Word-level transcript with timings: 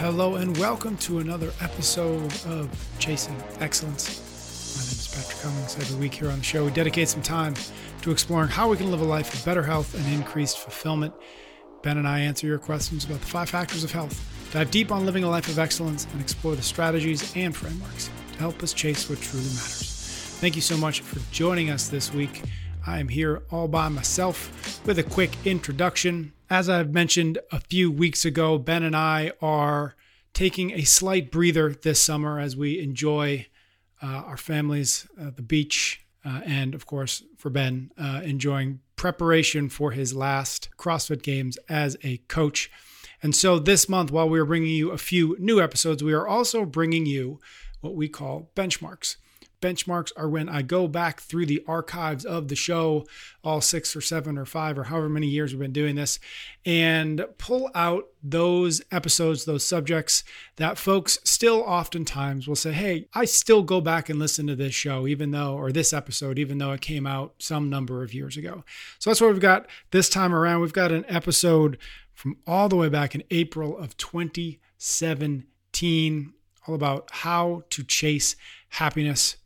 Hello 0.00 0.36
and 0.36 0.56
welcome 0.56 0.96
to 0.96 1.18
another 1.18 1.52
episode 1.60 2.32
of 2.46 2.70
Chasing 2.98 3.36
Excellence. 3.60 4.08
My 4.74 4.80
name 4.80 4.92
is 4.92 5.14
Patrick 5.14 5.42
Cummings. 5.42 5.76
Every 5.76 6.00
week 6.00 6.14
here 6.14 6.30
on 6.30 6.38
the 6.38 6.42
show, 6.42 6.64
we 6.64 6.70
dedicate 6.70 7.06
some 7.06 7.20
time 7.20 7.54
to 8.00 8.10
exploring 8.10 8.48
how 8.48 8.70
we 8.70 8.78
can 8.78 8.90
live 8.90 9.02
a 9.02 9.04
life 9.04 9.34
of 9.34 9.44
better 9.44 9.62
health 9.62 9.94
and 9.94 10.14
increased 10.14 10.56
fulfillment. 10.56 11.12
Ben 11.82 11.98
and 11.98 12.08
I 12.08 12.20
answer 12.20 12.46
your 12.46 12.58
questions 12.58 13.04
about 13.04 13.20
the 13.20 13.26
five 13.26 13.50
factors 13.50 13.84
of 13.84 13.92
health, 13.92 14.18
dive 14.54 14.70
deep 14.70 14.90
on 14.90 15.04
living 15.04 15.22
a 15.22 15.28
life 15.28 15.48
of 15.48 15.58
excellence, 15.58 16.06
and 16.12 16.20
explore 16.22 16.56
the 16.56 16.62
strategies 16.62 17.36
and 17.36 17.54
frameworks 17.54 18.08
to 18.32 18.38
help 18.38 18.62
us 18.62 18.72
chase 18.72 19.10
what 19.10 19.20
truly 19.20 19.44
matters. 19.44 20.36
Thank 20.40 20.56
you 20.56 20.62
so 20.62 20.78
much 20.78 21.02
for 21.02 21.20
joining 21.30 21.68
us 21.68 21.88
this 21.88 22.10
week. 22.10 22.40
I 22.86 22.98
am 22.98 23.08
here 23.08 23.42
all 23.50 23.68
by 23.68 23.88
myself 23.88 24.80
with 24.86 24.98
a 24.98 25.02
quick 25.02 25.30
introduction. 25.44 26.32
As 26.48 26.68
I've 26.68 26.92
mentioned 26.92 27.38
a 27.52 27.60
few 27.60 27.90
weeks 27.90 28.24
ago, 28.24 28.58
Ben 28.58 28.82
and 28.82 28.96
I 28.96 29.32
are 29.42 29.94
taking 30.32 30.72
a 30.72 30.82
slight 30.84 31.30
breather 31.30 31.70
this 31.70 32.00
summer 32.00 32.40
as 32.40 32.56
we 32.56 32.80
enjoy 32.80 33.46
uh, 34.02 34.06
our 34.06 34.36
families, 34.38 35.06
uh, 35.20 35.30
the 35.30 35.42
beach, 35.42 36.06
uh, 36.24 36.40
and 36.44 36.74
of 36.74 36.86
course, 36.86 37.22
for 37.36 37.50
Ben, 37.50 37.90
uh, 37.98 38.22
enjoying 38.24 38.80
preparation 38.96 39.68
for 39.68 39.90
his 39.90 40.14
last 40.14 40.70
CrossFit 40.78 41.22
Games 41.22 41.58
as 41.68 41.96
a 42.02 42.18
coach. 42.28 42.70
And 43.22 43.34
so 43.34 43.58
this 43.58 43.88
month, 43.88 44.10
while 44.10 44.28
we 44.28 44.40
are 44.40 44.46
bringing 44.46 44.70
you 44.70 44.90
a 44.90 44.98
few 44.98 45.36
new 45.38 45.60
episodes, 45.60 46.02
we 46.02 46.14
are 46.14 46.26
also 46.26 46.64
bringing 46.64 47.04
you 47.04 47.40
what 47.80 47.94
we 47.94 48.08
call 48.08 48.50
benchmarks 48.56 49.16
benchmarks 49.60 50.12
are 50.16 50.28
when 50.28 50.48
I 50.48 50.62
go 50.62 50.88
back 50.88 51.20
through 51.20 51.46
the 51.46 51.62
archives 51.66 52.24
of 52.24 52.48
the 52.48 52.56
show, 52.56 53.06
all 53.44 53.60
six 53.60 53.94
or 53.94 54.00
seven 54.00 54.38
or 54.38 54.44
five 54.44 54.78
or 54.78 54.84
however 54.84 55.08
many 55.08 55.26
years 55.26 55.52
we've 55.52 55.60
been 55.60 55.72
doing 55.72 55.96
this, 55.96 56.18
and 56.64 57.24
pull 57.38 57.70
out 57.74 58.06
those 58.22 58.82
episodes, 58.90 59.44
those 59.44 59.66
subjects 59.66 60.24
that 60.56 60.78
folks 60.78 61.18
still 61.24 61.60
oftentimes 61.60 62.48
will 62.48 62.56
say, 62.56 62.72
Hey, 62.72 63.06
I 63.14 63.24
still 63.24 63.62
go 63.62 63.80
back 63.80 64.08
and 64.08 64.18
listen 64.18 64.46
to 64.46 64.56
this 64.56 64.74
show, 64.74 65.06
even 65.06 65.30
though, 65.30 65.54
or 65.54 65.72
this 65.72 65.92
episode, 65.92 66.38
even 66.38 66.58
though 66.58 66.72
it 66.72 66.80
came 66.80 67.06
out 67.06 67.34
some 67.38 67.70
number 67.70 68.02
of 68.02 68.14
years 68.14 68.36
ago. 68.36 68.64
So 68.98 69.10
that's 69.10 69.20
what 69.20 69.30
we've 69.30 69.40
got 69.40 69.66
this 69.90 70.08
time 70.08 70.34
around. 70.34 70.60
We've 70.60 70.72
got 70.72 70.92
an 70.92 71.04
episode 71.08 71.78
from 72.14 72.36
all 72.46 72.68
the 72.68 72.76
way 72.76 72.88
back 72.88 73.14
in 73.14 73.22
April 73.30 73.78
of 73.78 73.96
2017, 73.96 76.32
all 76.66 76.74
about 76.74 77.08
how 77.10 77.62
to 77.70 77.82
chase 77.82 78.36
happiness 78.68 79.36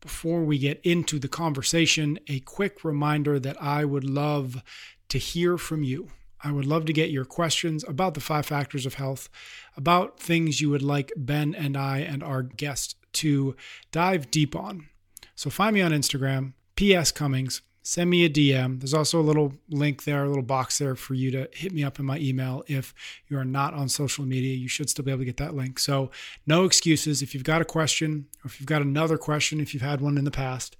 before 0.00 0.42
we 0.42 0.58
get 0.58 0.80
into 0.84 1.18
the 1.18 1.28
conversation, 1.28 2.18
a 2.28 2.40
quick 2.40 2.84
reminder 2.84 3.38
that 3.38 3.60
I 3.60 3.84
would 3.84 4.04
love 4.04 4.62
to 5.08 5.18
hear 5.18 5.58
from 5.58 5.82
you. 5.82 6.08
I 6.42 6.52
would 6.52 6.66
love 6.66 6.84
to 6.86 6.92
get 6.92 7.10
your 7.10 7.24
questions 7.24 7.84
about 7.88 8.14
the 8.14 8.20
five 8.20 8.46
factors 8.46 8.86
of 8.86 8.94
health, 8.94 9.28
about 9.76 10.20
things 10.20 10.60
you 10.60 10.70
would 10.70 10.82
like 10.82 11.12
Ben 11.16 11.54
and 11.54 11.76
I 11.76 11.98
and 11.98 12.22
our 12.22 12.42
guest 12.42 12.96
to 13.14 13.56
dive 13.90 14.30
deep 14.30 14.54
on. 14.54 14.88
So 15.34 15.50
find 15.50 15.74
me 15.74 15.80
on 15.80 15.92
Instagram, 15.92 16.52
PS 16.76 17.10
Cummings, 17.10 17.62
send 17.88 18.10
me 18.10 18.22
a 18.26 18.28
DM. 18.28 18.78
There's 18.78 18.92
also 18.92 19.18
a 19.18 19.22
little 19.22 19.54
link 19.70 20.04
there, 20.04 20.22
a 20.22 20.28
little 20.28 20.42
box 20.42 20.76
there 20.76 20.94
for 20.94 21.14
you 21.14 21.30
to 21.30 21.48
hit 21.54 21.72
me 21.72 21.82
up 21.84 21.98
in 21.98 22.04
my 22.04 22.18
email. 22.18 22.62
If 22.66 22.92
you 23.28 23.38
are 23.38 23.46
not 23.46 23.72
on 23.72 23.88
social 23.88 24.26
media, 24.26 24.54
you 24.54 24.68
should 24.68 24.90
still 24.90 25.06
be 25.06 25.10
able 25.10 25.20
to 25.20 25.24
get 25.24 25.38
that 25.38 25.54
link. 25.54 25.78
So, 25.78 26.10
no 26.46 26.66
excuses. 26.66 27.22
If 27.22 27.32
you've 27.32 27.44
got 27.44 27.62
a 27.62 27.64
question, 27.64 28.26
or 28.44 28.48
if 28.48 28.60
you've 28.60 28.66
got 28.66 28.82
another 28.82 29.16
question, 29.16 29.58
if 29.58 29.72
you've 29.72 29.82
had 29.82 30.02
one 30.02 30.18
in 30.18 30.24
the 30.24 30.30
past, 30.30 30.76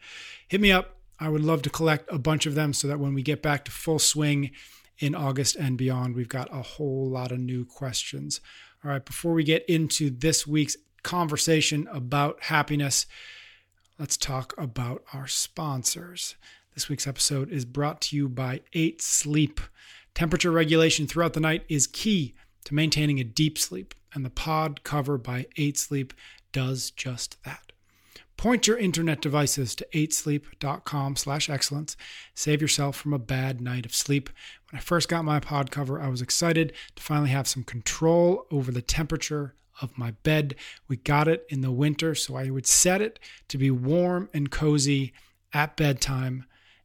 hit 0.48 0.60
me 0.60 0.70
up. 0.70 0.96
I 1.18 1.30
would 1.30 1.42
love 1.42 1.62
to 1.62 1.70
collect 1.70 2.12
a 2.12 2.18
bunch 2.18 2.44
of 2.44 2.54
them 2.54 2.74
so 2.74 2.86
that 2.88 3.00
when 3.00 3.14
we 3.14 3.22
get 3.22 3.40
back 3.40 3.64
to 3.64 3.70
full 3.70 3.98
swing 3.98 4.50
in 4.98 5.14
August 5.14 5.56
and 5.56 5.78
beyond, 5.78 6.14
we've 6.14 6.28
got 6.28 6.52
a 6.52 6.60
whole 6.60 7.08
lot 7.08 7.32
of 7.32 7.38
new 7.38 7.64
questions. 7.64 8.42
All 8.84 8.90
right, 8.90 9.04
before 9.04 9.32
we 9.32 9.44
get 9.44 9.64
into 9.64 10.10
this 10.10 10.46
week's 10.46 10.76
conversation 11.02 11.88
about 11.90 12.42
happiness, 12.42 13.06
let's 13.98 14.18
talk 14.18 14.52
about 14.58 15.04
our 15.14 15.26
sponsors. 15.26 16.36
This 16.78 16.88
week's 16.88 17.08
episode 17.08 17.50
is 17.50 17.64
brought 17.64 18.00
to 18.02 18.16
you 18.16 18.28
by 18.28 18.60
8 18.72 19.02
Sleep. 19.02 19.60
Temperature 20.14 20.52
regulation 20.52 21.08
throughout 21.08 21.32
the 21.32 21.40
night 21.40 21.64
is 21.68 21.88
key 21.88 22.36
to 22.66 22.72
maintaining 22.72 23.18
a 23.18 23.24
deep 23.24 23.58
sleep, 23.58 23.96
and 24.14 24.24
the 24.24 24.30
pod 24.30 24.84
cover 24.84 25.18
by 25.18 25.46
8 25.56 25.76
Sleep 25.76 26.14
does 26.52 26.92
just 26.92 27.42
that. 27.42 27.72
Point 28.36 28.68
your 28.68 28.78
internet 28.78 29.20
devices 29.20 29.74
to 29.74 29.88
8sleep.com 29.92 31.16
slash 31.16 31.50
excellence. 31.50 31.96
Save 32.36 32.62
yourself 32.62 32.94
from 32.94 33.12
a 33.12 33.18
bad 33.18 33.60
night 33.60 33.84
of 33.84 33.92
sleep. 33.92 34.30
When 34.70 34.78
I 34.78 34.80
first 34.80 35.08
got 35.08 35.24
my 35.24 35.40
pod 35.40 35.72
cover, 35.72 36.00
I 36.00 36.06
was 36.06 36.22
excited 36.22 36.72
to 36.94 37.02
finally 37.02 37.30
have 37.30 37.48
some 37.48 37.64
control 37.64 38.46
over 38.52 38.70
the 38.70 38.82
temperature 38.82 39.56
of 39.82 39.98
my 39.98 40.12
bed. 40.22 40.54
We 40.86 40.98
got 40.98 41.26
it 41.26 41.44
in 41.48 41.60
the 41.60 41.72
winter, 41.72 42.14
so 42.14 42.36
I 42.36 42.50
would 42.50 42.68
set 42.68 43.02
it 43.02 43.18
to 43.48 43.58
be 43.58 43.68
warm 43.68 44.30
and 44.32 44.48
cozy 44.48 45.12
at 45.52 45.76
bedtime 45.76 46.44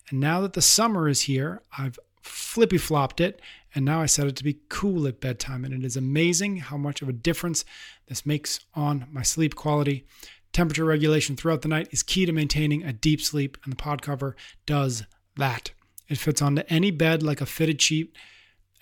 and 0.10 0.20
now 0.20 0.42
that 0.42 0.54
the 0.54 0.62
summer 0.62 1.08
is 1.08 1.22
here, 1.22 1.62
I've 1.78 2.00
flippy 2.22 2.78
flopped 2.78 3.20
it 3.20 3.42
and 3.76 3.84
now 3.84 4.02
I 4.02 4.06
set 4.06 4.28
it 4.28 4.36
to 4.38 4.44
be 4.44 4.60
cool 4.70 5.08
at 5.08 5.20
bedtime. 5.20 5.66
And 5.66 5.74
it 5.74 5.86
is 5.86 5.98
amazing 5.98 6.58
how 6.58 6.78
much 6.78 7.02
of 7.02 7.10
a 7.10 7.14
difference 7.14 7.66
this 8.08 8.26
makes 8.26 8.60
on 8.76 9.08
my 9.12 9.24
sleep 9.24 9.56
quality. 9.56 10.06
Temperature 10.52 10.86
regulation 10.86 11.36
throughout 11.36 11.64
the 11.64 11.68
night 11.68 11.88
is 11.92 12.04
key 12.04 12.26
to 12.26 12.32
maintaining 12.32 12.84
a 12.84 12.94
deep 12.94 13.22
sleep, 13.22 13.58
and 13.64 13.72
the 13.72 13.78
pod 13.78 14.04
cover 14.04 14.36
does 14.68 15.04
that. 15.36 15.72
It 16.08 16.20
fits 16.20 16.44
onto 16.44 16.62
any 16.70 16.92
bed 16.92 17.24
like 17.24 17.42
a 17.42 17.48
fitted 17.48 17.82
sheet 17.82 18.16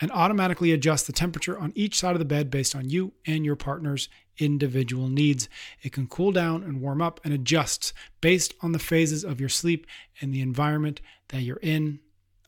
and 0.02 0.12
automatically 0.12 0.72
adjusts 0.72 1.04
the 1.04 1.14
temperature 1.14 1.58
on 1.58 1.72
each 1.76 2.00
side 2.00 2.14
of 2.14 2.20
the 2.20 2.26
bed 2.26 2.50
based 2.50 2.76
on 2.76 2.90
you 2.90 3.14
and 3.26 3.46
your 3.46 3.56
partner's 3.56 4.10
individual 4.40 5.08
needs. 5.08 5.48
It 5.84 5.94
can 5.94 6.08
cool 6.08 6.32
down 6.32 6.64
and 6.64 6.82
warm 6.82 7.02
up 7.02 7.22
and 7.24 7.34
adjusts 7.34 7.94
based 8.20 8.54
on 8.62 8.72
the 8.72 8.80
phases 8.80 9.24
of 9.24 9.40
your 9.40 9.50
sleep 9.50 9.86
and 10.20 10.34
the 10.34 10.42
environment 10.42 11.00
that 11.30 11.44
you're 11.44 11.58
in. 11.58 12.00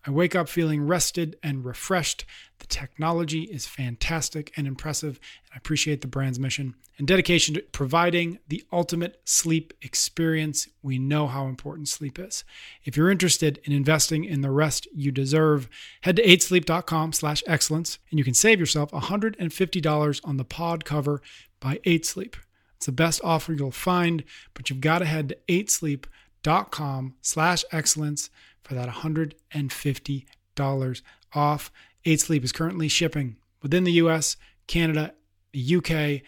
I 0.06 0.12
wake 0.12 0.36
up 0.36 0.50
feeling 0.50 0.86
rested 0.86 1.38
and 1.42 1.64
refreshed. 1.64 2.26
The 2.60 2.68
technology 2.68 3.44
is 3.44 3.66
fantastic 3.66 4.52
and 4.58 4.68
impressive, 4.68 5.20
and 5.46 5.54
I 5.54 5.58
appreciate 5.58 6.02
the 6.02 6.08
brand's 6.08 6.40
mission 6.40 6.76
and 6.98 7.08
dedication 7.08 7.56
to 7.56 7.62
providing 7.62 8.40
the 8.48 8.64
ultimate 8.72 9.22
sleep 9.26 9.74
experience. 9.82 10.68
We 10.82 11.00
know 11.00 11.28
how 11.28 11.48
important 11.48 11.88
sleep 11.88 12.20
is. 12.20 12.44
If 12.84 12.98
you're 12.98 13.10
interested 13.10 13.60
in 13.64 13.72
investing 13.72 14.26
in 14.26 14.42
the 14.42 14.52
rest 14.52 14.88
you 14.94 15.12
deserve, 15.12 15.70
head 16.02 16.18
to 16.18 16.24
8sleep.com 16.24 17.14
slash 17.14 17.44
excellence, 17.48 17.98
and 18.10 18.20
you 18.20 18.26
can 18.26 18.34
save 18.34 18.60
yourself 18.60 18.92
$150 18.92 20.22
on 20.24 20.38
the 20.38 20.46
pod 20.46 20.86
cover 20.86 21.22
by 21.60 21.80
8sleep. 21.86 22.36
It's 22.76 22.86
the 22.86 22.92
best 22.92 23.22
offer 23.24 23.54
you'll 23.54 23.72
find, 23.72 24.24
but 24.54 24.70
you've 24.70 24.82
got 24.82 25.00
to 25.00 25.06
head 25.06 25.30
to 25.30 25.38
8sleep.com 25.48 27.16
slash 27.22 27.64
excellence 27.72 28.30
for 28.64 28.74
that 28.74 28.90
$150 28.90 31.02
off. 31.34 31.72
8 32.06 32.20
Sleep 32.20 32.44
is 32.44 32.52
currently 32.52 32.88
shipping 32.88 33.38
within 33.62 33.84
the 33.84 33.92
US, 33.94 34.38
Canada, 34.68 35.14
the 35.52 35.76
UK, 35.76 36.22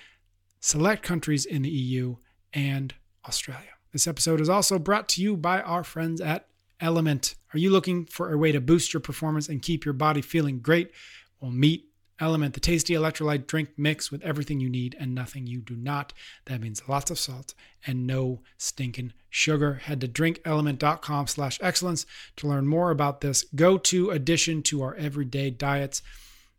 select 0.59 1.03
countries 1.03 1.45
in 1.45 1.63
the 1.63 1.69
EU, 1.69 2.15
and 2.53 2.93
Australia. 3.27 3.69
This 3.91 4.07
episode 4.07 4.41
is 4.41 4.49
also 4.49 4.79
brought 4.79 5.07
to 5.09 5.21
you 5.21 5.37
by 5.37 5.61
our 5.61 5.83
friends 5.83 6.21
at 6.21 6.47
LMNT. 6.81 7.35
Are 7.53 7.59
you 7.59 7.69
looking 7.69 8.05
for 8.05 8.31
a 8.31 8.37
way 8.37 8.51
to 8.51 8.59
boost 8.59 8.93
your 8.93 9.01
performance 9.01 9.47
and 9.47 9.61
keep 9.61 9.85
your 9.85 9.93
body 9.93 10.21
feeling 10.21 10.59
great? 10.59 10.91
Well, 11.39 11.51
meet 11.51 11.85
LMNT, 12.19 12.53
the 12.53 12.59
tasty 12.59 12.93
electrolyte 12.93 13.45
drink 13.45 13.69
mix 13.77 14.11
with 14.11 14.23
everything 14.23 14.59
you 14.59 14.69
need 14.69 14.95
and 14.99 15.13
nothing 15.13 15.47
you 15.47 15.59
do 15.59 15.75
not. 15.75 16.13
That 16.45 16.61
means 16.61 16.87
lots 16.87 17.11
of 17.11 17.19
salt 17.19 17.53
and 17.85 18.07
no 18.07 18.41
stinking 18.57 19.13
sugar. 19.29 19.75
Head 19.75 20.01
to 20.01 20.07
drinklmnt.com 20.07 21.27
slash 21.27 21.59
excellence 21.61 22.05
to 22.37 22.47
learn 22.47 22.67
more 22.67 22.91
about 22.91 23.21
this 23.21 23.43
go-to 23.55 24.11
addition 24.11 24.63
to 24.63 24.81
our 24.81 24.95
everyday 24.95 25.49
diets. 25.49 26.01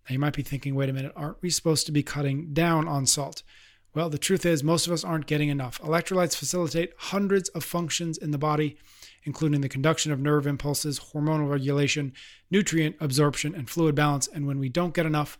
Now 0.08 0.12
you 0.12 0.18
might 0.18 0.36
be 0.36 0.42
thinking, 0.42 0.74
wait 0.74 0.90
a 0.90 0.92
minute, 0.92 1.12
aren't 1.16 1.40
we 1.40 1.50
supposed 1.50 1.86
to 1.86 1.92
be 1.92 2.02
cutting 2.02 2.52
down 2.52 2.86
on 2.86 3.06
salt? 3.06 3.42
Well, 3.96 4.10
the 4.10 4.18
truth 4.18 4.44
is 4.44 4.62
most 4.62 4.86
of 4.86 4.92
us 4.92 5.04
aren't 5.04 5.26
getting 5.26 5.48
enough. 5.48 5.80
Electrolytes 5.80 6.36
facilitate 6.36 6.92
hundreds 6.98 7.48
of 7.48 7.64
functions 7.64 8.18
in 8.18 8.30
the 8.30 8.38
body 8.38 8.76
including 9.26 9.60
the 9.60 9.68
conduction 9.68 10.12
of 10.12 10.20
nerve 10.20 10.46
impulses, 10.46 11.00
hormonal 11.12 11.50
regulation, 11.50 12.12
nutrient 12.50 12.96
absorption, 13.00 13.54
and 13.54 13.68
fluid 13.68 13.94
balance. 13.94 14.28
And 14.28 14.46
when 14.46 14.58
we 14.58 14.68
don't 14.68 14.94
get 14.94 15.04
enough, 15.04 15.36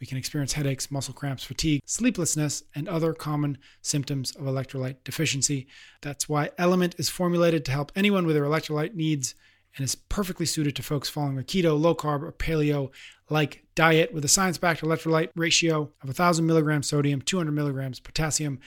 we 0.00 0.06
can 0.06 0.18
experience 0.18 0.52
headaches, 0.52 0.90
muscle 0.90 1.14
cramps, 1.14 1.44
fatigue, 1.44 1.80
sleeplessness, 1.84 2.64
and 2.74 2.88
other 2.88 3.12
common 3.12 3.58
symptoms 3.80 4.34
of 4.36 4.42
electrolyte 4.42 4.96
deficiency. 5.04 5.66
That's 6.02 6.28
why 6.28 6.50
LMNT 6.58 6.98
is 6.98 7.08
formulated 7.08 7.64
to 7.66 7.72
help 7.72 7.92
anyone 7.94 8.26
with 8.26 8.34
their 8.34 8.44
electrolyte 8.44 8.94
needs 8.94 9.34
and 9.76 9.84
is 9.84 9.94
perfectly 9.94 10.46
suited 10.46 10.74
to 10.76 10.82
folks 10.82 11.08
following 11.08 11.38
a 11.38 11.42
keto, 11.42 11.78
low 11.78 11.94
carb, 11.94 12.22
or 12.22 12.32
paleo 12.32 12.90
like 13.30 13.64
diet 13.74 14.12
with 14.12 14.24
a 14.24 14.28
science 14.28 14.58
backed 14.58 14.82
electrolyte 14.82 15.30
ratio 15.36 15.82
of 16.02 16.08
1,000 16.08 16.46
milligrams 16.46 16.88
sodium, 16.88 17.20
200 17.20 17.52
milligrams 17.52 18.00
potassium, 18.00 18.58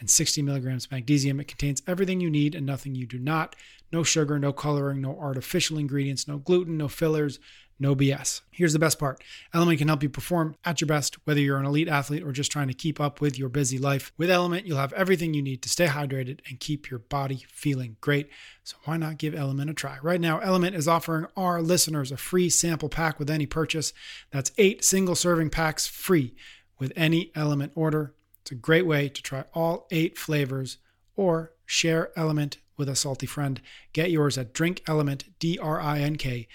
and 0.00 0.10
60 0.10 0.42
milligrams 0.42 0.90
magnesium. 0.90 1.40
It 1.40 1.48
contains 1.48 1.82
everything 1.86 2.20
you 2.20 2.30
need 2.30 2.54
and 2.54 2.66
nothing 2.66 2.94
you 2.94 3.06
do 3.06 3.18
not. 3.18 3.56
No 3.92 4.02
sugar, 4.02 4.38
no 4.38 4.52
coloring, 4.52 5.00
no 5.00 5.18
artificial 5.18 5.78
ingredients, 5.78 6.28
no 6.28 6.38
gluten, 6.38 6.76
no 6.76 6.88
fillers, 6.88 7.38
no 7.80 7.94
BS. 7.94 8.42
Here's 8.50 8.72
the 8.72 8.78
best 8.78 8.98
part 8.98 9.22
LMNT 9.54 9.78
can 9.78 9.88
help 9.88 10.02
you 10.02 10.08
perform 10.08 10.56
at 10.64 10.80
your 10.80 10.88
best, 10.88 11.16
whether 11.26 11.40
you're 11.40 11.58
an 11.58 11.66
elite 11.66 11.88
athlete 11.88 12.22
or 12.22 12.32
just 12.32 12.50
trying 12.50 12.68
to 12.68 12.74
keep 12.74 13.00
up 13.00 13.20
with 13.20 13.38
your 13.38 13.48
busy 13.48 13.78
life. 13.78 14.12
With 14.16 14.30
LMNT, 14.30 14.66
you'll 14.66 14.78
have 14.78 14.92
everything 14.94 15.34
you 15.34 15.42
need 15.42 15.62
to 15.62 15.68
stay 15.68 15.86
hydrated 15.86 16.40
and 16.48 16.60
keep 16.60 16.90
your 16.90 16.98
body 16.98 17.44
feeling 17.50 17.96
great. 18.00 18.28
So 18.64 18.76
why 18.84 18.96
not 18.96 19.18
give 19.18 19.34
LMNT 19.34 19.70
a 19.70 19.74
try? 19.74 19.98
Right 20.02 20.20
now, 20.20 20.40
LMNT 20.40 20.74
is 20.74 20.88
offering 20.88 21.26
our 21.36 21.62
listeners 21.62 22.10
a 22.10 22.16
free 22.16 22.48
sample 22.48 22.88
pack 22.88 23.18
with 23.18 23.30
any 23.30 23.46
purchase. 23.46 23.92
That's 24.30 24.52
eight 24.58 24.84
single 24.84 25.14
serving 25.14 25.50
packs 25.50 25.86
free 25.86 26.34
with 26.78 26.92
any 26.96 27.26
LMNT 27.36 27.70
order. 27.74 28.14
It's 28.42 28.52
a 28.52 28.56
great 28.56 28.86
way 28.86 29.08
to 29.08 29.22
try 29.22 29.44
all 29.54 29.86
eight 29.90 30.18
flavors 30.18 30.78
or 31.16 31.52
share 31.66 32.10
LMNT 32.16 32.56
with 32.78 32.88
a 32.88 32.96
salty 32.96 33.26
friend. 33.26 33.60
Get 33.92 34.10
yours 34.10 34.38
at 34.38 34.54
drinklmnt, 34.54 35.24
D-R-I-N-K-L-M-N-T 35.38 36.48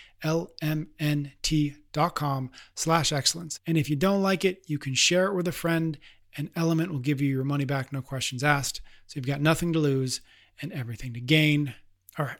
dot 1.91 2.15
com 2.15 2.49
slash 2.73 3.13
excellence. 3.13 3.59
And 3.67 3.77
if 3.77 3.87
you 3.89 3.95
don't 3.95 4.23
like 4.23 4.43
it, 4.43 4.63
you 4.65 4.79
can 4.79 4.95
share 4.95 5.27
it 5.27 5.35
with 5.35 5.47
a 5.47 5.51
friend 5.51 5.99
and 6.35 6.53
LMNT 6.55 6.89
will 6.89 6.99
give 6.99 7.21
you 7.21 7.29
your 7.29 7.43
money 7.43 7.65
back, 7.65 7.93
no 7.93 8.01
questions 8.01 8.43
asked. 8.43 8.81
So 9.07 9.17
you've 9.17 9.27
got 9.27 9.41
nothing 9.41 9.73
to 9.73 9.79
lose 9.79 10.21
and 10.61 10.71
everything 10.71 11.13
to 11.13 11.21
gain. 11.21 11.75
All 12.17 12.25
right, 12.25 12.39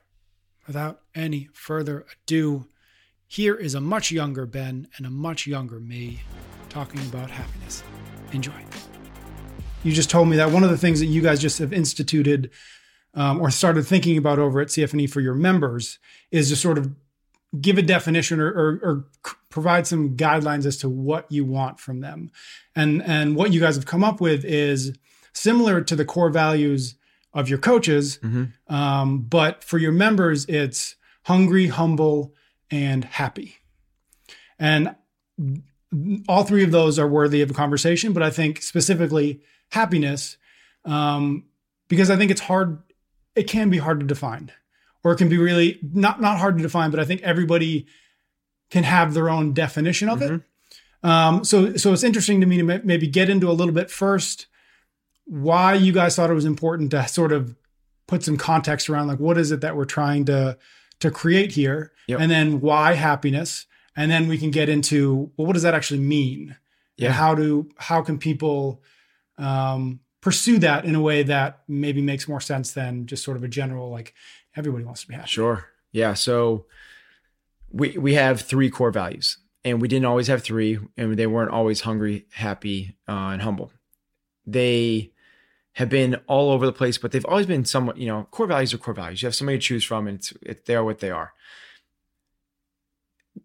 without 0.66 1.02
any 1.14 1.50
further 1.54 2.06
ado, 2.12 2.68
here 3.28 3.56
is 3.56 3.76
a 3.76 3.82
much 3.82 4.12
younger 4.12 4.46
Ben 4.46 4.88
and 4.98 5.06
a 5.06 5.10
much 5.10 5.48
younger 5.48 5.80
me 5.80 6.22
talking 6.70 7.02
about 7.02 7.30
happiness. 7.30 7.84
Enjoy. 8.32 8.54
You 9.84 9.92
just 9.92 10.10
told 10.10 10.30
me 10.30 10.38
that 10.38 10.52
one 10.52 10.64
of 10.64 10.70
the 10.70 10.78
things 10.78 11.00
that 11.00 11.08
you 11.08 11.22
guys 11.22 11.42
just 11.42 11.60
have 11.60 11.74
instituted 11.74 12.52
um, 13.14 13.42
or 13.42 13.52
started 13.52 13.86
thinking 13.86 14.18
about 14.18 14.40
over 14.40 14.62
at 14.62 14.70
CFNE 14.70 15.10
for 15.10 15.22
your 15.22 15.36
members 15.36 16.00
is 16.32 16.50
to 16.50 16.56
sort 16.56 16.78
of 16.78 16.92
give 17.60 17.78
a 17.78 17.82
definition 17.84 18.40
or, 18.40 18.48
or, 18.48 18.80
or, 18.84 19.06
provide 19.50 19.86
some 19.86 20.18
guidelines 20.18 20.66
as 20.66 20.78
to 20.78 20.90
what 20.90 21.32
you 21.32 21.46
want 21.46 21.80
from 21.80 22.00
them. 22.00 22.32
And, 22.76 23.04
and 23.04 23.36
what 23.36 23.54
you 23.54 23.60
guys 23.60 23.76
have 23.76 23.86
come 23.86 24.04
up 24.04 24.20
with 24.20 24.44
is 24.44 24.98
similar 25.32 25.82
to 25.82 25.96
the 25.96 26.06
core 26.06 26.32
values 26.32 26.96
of 27.36 27.50
your 27.50 27.60
coaches. 27.60 28.18
Mm-hmm. 28.24 28.74
Um, 28.74 29.20
but 29.22 29.64
for 29.64 29.78
your 29.78 29.92
members, 29.92 30.46
it's 30.46 30.96
hungry, 31.26 31.68
humble, 31.68 32.34
and 32.72 33.06
happy. 33.06 33.58
And 34.58 34.96
all 36.28 36.44
three 36.44 36.64
of 36.64 36.72
those 36.72 36.98
are 36.98 37.08
worthy 37.08 37.42
of 37.42 37.52
a 37.52 37.54
conversation, 37.54 38.14
but 38.14 38.24
I 38.24 38.30
think 38.30 38.62
specifically 38.62 39.42
happiness, 39.70 40.38
um, 40.86 41.46
because 41.88 42.10
I 42.10 42.16
think 42.16 42.32
it's 42.32 42.42
hard, 42.42 42.82
it 43.36 43.44
can 43.44 43.70
be 43.70 43.78
hard 43.78 44.00
to 44.00 44.06
define 44.06 44.52
or 45.04 45.12
it 45.12 45.18
can 45.18 45.30
be 45.30 45.38
really 45.38 45.80
not 45.82 46.22
not 46.22 46.38
hard 46.38 46.58
to 46.58 46.64
define, 46.64 46.92
but 46.92 47.00
I 47.00 47.06
think 47.06 47.22
everybody 47.22 47.88
can 48.70 48.84
have 48.84 49.14
their 49.14 49.30
own 49.30 49.54
definition 49.54 50.10
of 50.10 50.20
mm-hmm. 50.20 50.36
it. 50.36 50.42
Um, 51.08 51.44
so 51.44 51.76
so 51.76 51.94
it's 51.94 52.04
interesting 52.04 52.40
to 52.42 52.48
me 52.48 52.58
to 52.58 52.82
maybe 52.84 53.08
get 53.08 53.30
into 53.30 53.50
a 53.50 53.54
little 53.54 53.74
bit 53.74 53.92
first 53.92 54.48
why 55.26 55.74
you 55.74 55.94
guys 55.94 56.16
thought 56.16 56.30
it 56.30 56.34
was 56.34 56.46
important 56.46 56.92
to 56.92 57.08
sort 57.08 57.32
of 57.32 57.56
put 58.08 58.24
some 58.24 58.38
context 58.38 58.90
around 58.90 59.08
like 59.08 59.20
what 59.20 59.38
is 59.38 59.52
it 59.52 59.62
that 59.62 59.76
we're 59.76 59.86
trying 59.86 60.26
to 60.26 60.58
to 61.00 61.12
create 61.12 61.52
here, 61.52 61.92
yep. 62.08 62.20
and 62.20 62.32
then 62.32 62.62
why 62.62 62.94
happiness, 62.94 63.66
and 63.96 64.10
then 64.10 64.28
we 64.28 64.38
can 64.38 64.52
get 64.52 64.70
into 64.70 65.32
well, 65.36 65.48
what 65.48 65.54
does 65.54 65.64
that 65.64 65.74
actually 65.74 66.00
mean? 66.00 66.56
Yeah. 66.96 67.08
And 67.08 67.16
how 67.16 67.36
do 67.36 67.70
how 67.78 68.02
can 68.02 68.18
people 68.18 68.82
um, 69.38 70.00
pursue 70.24 70.58
that 70.58 70.86
in 70.86 70.96
a 70.96 71.02
way 71.02 71.22
that 71.22 71.60
maybe 71.68 72.02
makes 72.02 72.30
more 72.30 72.40
sense 72.40 72.72
than 72.72 73.06
just 73.06 73.26
sort 73.26 73.36
of 73.36 73.44
a 73.44 73.48
general 73.50 73.90
like 73.92 74.14
everybody 74.56 74.86
wants 74.86 75.02
to 75.02 75.08
be 75.10 75.14
happy. 75.14 75.28
Sure. 75.28 75.66
Yeah. 75.92 76.14
So 76.14 76.66
we 77.72 77.98
we 77.98 78.14
have 78.14 78.40
three 78.40 78.70
core 78.70 78.90
values, 78.92 79.38
and 79.66 79.82
we 79.82 79.90
didn't 79.90 80.06
always 80.06 80.28
have 80.28 80.42
three, 80.42 80.80
and 80.96 81.18
they 81.18 81.28
weren't 81.28 81.52
always 81.52 81.82
hungry, 81.82 82.26
happy, 82.32 82.96
uh, 83.08 83.32
and 83.34 83.42
humble. 83.42 83.74
They 84.46 85.12
have 85.74 85.90
been 85.90 86.16
all 86.28 86.52
over 86.52 86.66
the 86.66 86.72
place, 86.72 86.98
but 86.98 87.12
they've 87.12 87.26
always 87.26 87.46
been 87.46 87.66
somewhat. 87.66 87.98
You 87.98 88.08
know, 88.08 88.28
core 88.32 88.48
values 88.48 88.74
are 88.74 88.78
core 88.78 88.94
values. 88.94 89.22
You 89.22 89.28
have 89.28 89.36
somebody 89.36 89.58
to 89.58 89.62
choose 89.62 89.84
from, 89.84 90.08
and 90.08 90.20
it's 90.20 90.34
it, 90.42 90.66
they 90.66 90.76
are 90.76 90.86
what 90.86 91.00
they 91.00 91.12
are. 91.12 91.34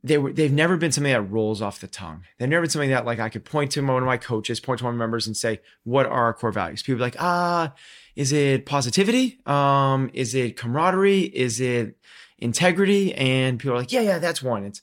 They 0.03 0.19
were 0.19 0.33
they've 0.33 0.53
never 0.53 0.77
been 0.77 0.93
something 0.93 1.13
that 1.13 1.23
rolls 1.23 1.63
off 1.63 1.81
the 1.81 1.87
tongue. 1.87 2.25
They've 2.39 2.49
never 2.49 2.63
been 2.63 2.71
something 2.71 2.91
that 2.91 3.07
like 3.07 3.21
I 3.21 3.31
could 3.31 3.45
point 3.45 3.73
to 3.73 3.81
one 3.81 4.03
of 4.03 4.07
my 4.07 4.19
coaches, 4.19 4.61
point 4.61 4.79
to 4.79 4.85
one 4.85 4.95
of 4.95 4.99
my 4.99 5.05
members, 5.05 5.27
and 5.27 5.37
say, 5.37 5.61
"What 5.85 6.07
are 6.07 6.25
our 6.25 6.35
core 6.35 6.53
values?" 6.53 6.83
People 6.83 7.01
like, 7.01 7.17
ah, 7.19 7.73
is 8.19 8.33
it 8.33 8.67
positivity? 8.67 9.39
Um, 9.47 10.11
is 10.13 10.35
it 10.35 10.57
camaraderie? 10.57 11.23
Is 11.23 11.61
it 11.61 11.97
integrity? 12.39 13.15
And 13.15 13.61
people 13.61 13.77
are 13.77 13.79
like, 13.79 13.93
yeah, 13.93 14.01
yeah, 14.01 14.19
that's 14.19 14.43
one. 14.43 14.65
It's 14.65 14.83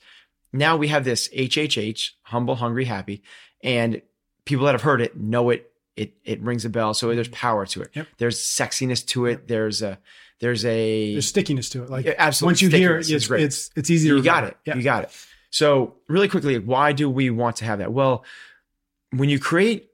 now 0.53 0.77
we 0.77 0.87
have 0.87 1.03
this 1.03 1.27
HHH, 1.27 2.11
humble, 2.23 2.55
hungry, 2.55 2.85
happy, 2.85 3.23
and 3.61 4.01
people 4.45 4.65
that 4.65 4.71
have 4.71 4.83
heard 4.83 5.01
it 5.01 5.17
know 5.17 5.49
it. 5.49 5.69
It 5.97 6.13
it 6.23 6.41
rings 6.41 6.63
a 6.63 6.69
bell. 6.69 6.93
So 6.93 7.13
there's 7.13 7.27
power 7.27 7.65
to 7.65 7.81
it. 7.81 7.91
Yep. 7.93 8.07
There's 8.17 8.39
sexiness 8.39 9.05
to 9.07 9.25
it. 9.25 9.49
There's 9.49 9.81
a 9.81 9.99
there's 10.39 10.65
a 10.65 11.13
there's 11.13 11.27
stickiness 11.27 11.69
to 11.69 11.83
it. 11.83 11.89
Like 11.89 12.05
absolutely, 12.05 12.51
once 12.51 12.61
you 12.61 12.69
hear 12.69 12.97
it, 12.97 13.09
it's 13.09 13.29
it's, 13.29 13.71
it's 13.75 13.89
easy 13.89 14.09
to. 14.09 14.17
You 14.17 14.23
got 14.23 14.43
it. 14.43 14.57
Yeah. 14.65 14.75
You 14.75 14.83
got 14.83 15.03
it. 15.03 15.11
So 15.49 15.95
really 16.09 16.27
quickly, 16.27 16.59
why 16.59 16.91
do 16.91 17.09
we 17.09 17.29
want 17.29 17.57
to 17.57 17.65
have 17.65 17.79
that? 17.79 17.93
Well, 17.93 18.25
when 19.11 19.29
you 19.29 19.39
create 19.39 19.89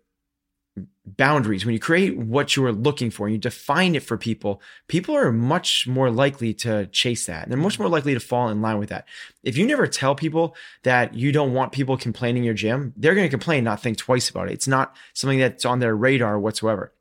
boundaries, 1.05 1.65
when 1.65 1.73
you 1.73 1.79
create 1.79 2.17
what 2.17 2.55
you 2.55 2.65
are 2.65 2.71
looking 2.71 3.09
for 3.09 3.27
and 3.27 3.33
you 3.33 3.39
define 3.39 3.95
it 3.95 4.03
for 4.03 4.17
people, 4.17 4.61
people 4.87 5.15
are 5.15 5.31
much 5.31 5.87
more 5.87 6.09
likely 6.09 6.53
to 6.53 6.87
chase 6.87 7.25
that. 7.25 7.43
And 7.43 7.51
they're 7.51 7.59
much 7.59 7.79
more 7.79 7.89
likely 7.89 8.13
to 8.13 8.19
fall 8.19 8.49
in 8.49 8.61
line 8.61 8.77
with 8.77 8.89
that. 8.89 9.07
If 9.43 9.57
you 9.57 9.65
never 9.65 9.87
tell 9.87 10.15
people 10.15 10.55
that 10.83 11.13
you 11.13 11.31
don't 11.31 11.53
want 11.53 11.71
people 11.71 11.97
complaining 11.97 12.43
your 12.43 12.53
gym, 12.53 12.93
they're 12.97 13.15
going 13.15 13.25
to 13.25 13.31
complain, 13.31 13.63
not 13.63 13.81
think 13.81 13.97
twice 13.97 14.29
about 14.29 14.49
it. 14.49 14.53
It's 14.53 14.67
not 14.67 14.95
something 15.13 15.39
that's 15.39 15.65
on 15.65 15.79
their 15.79 15.95
radar 15.95 16.39
whatsoever. 16.39 16.93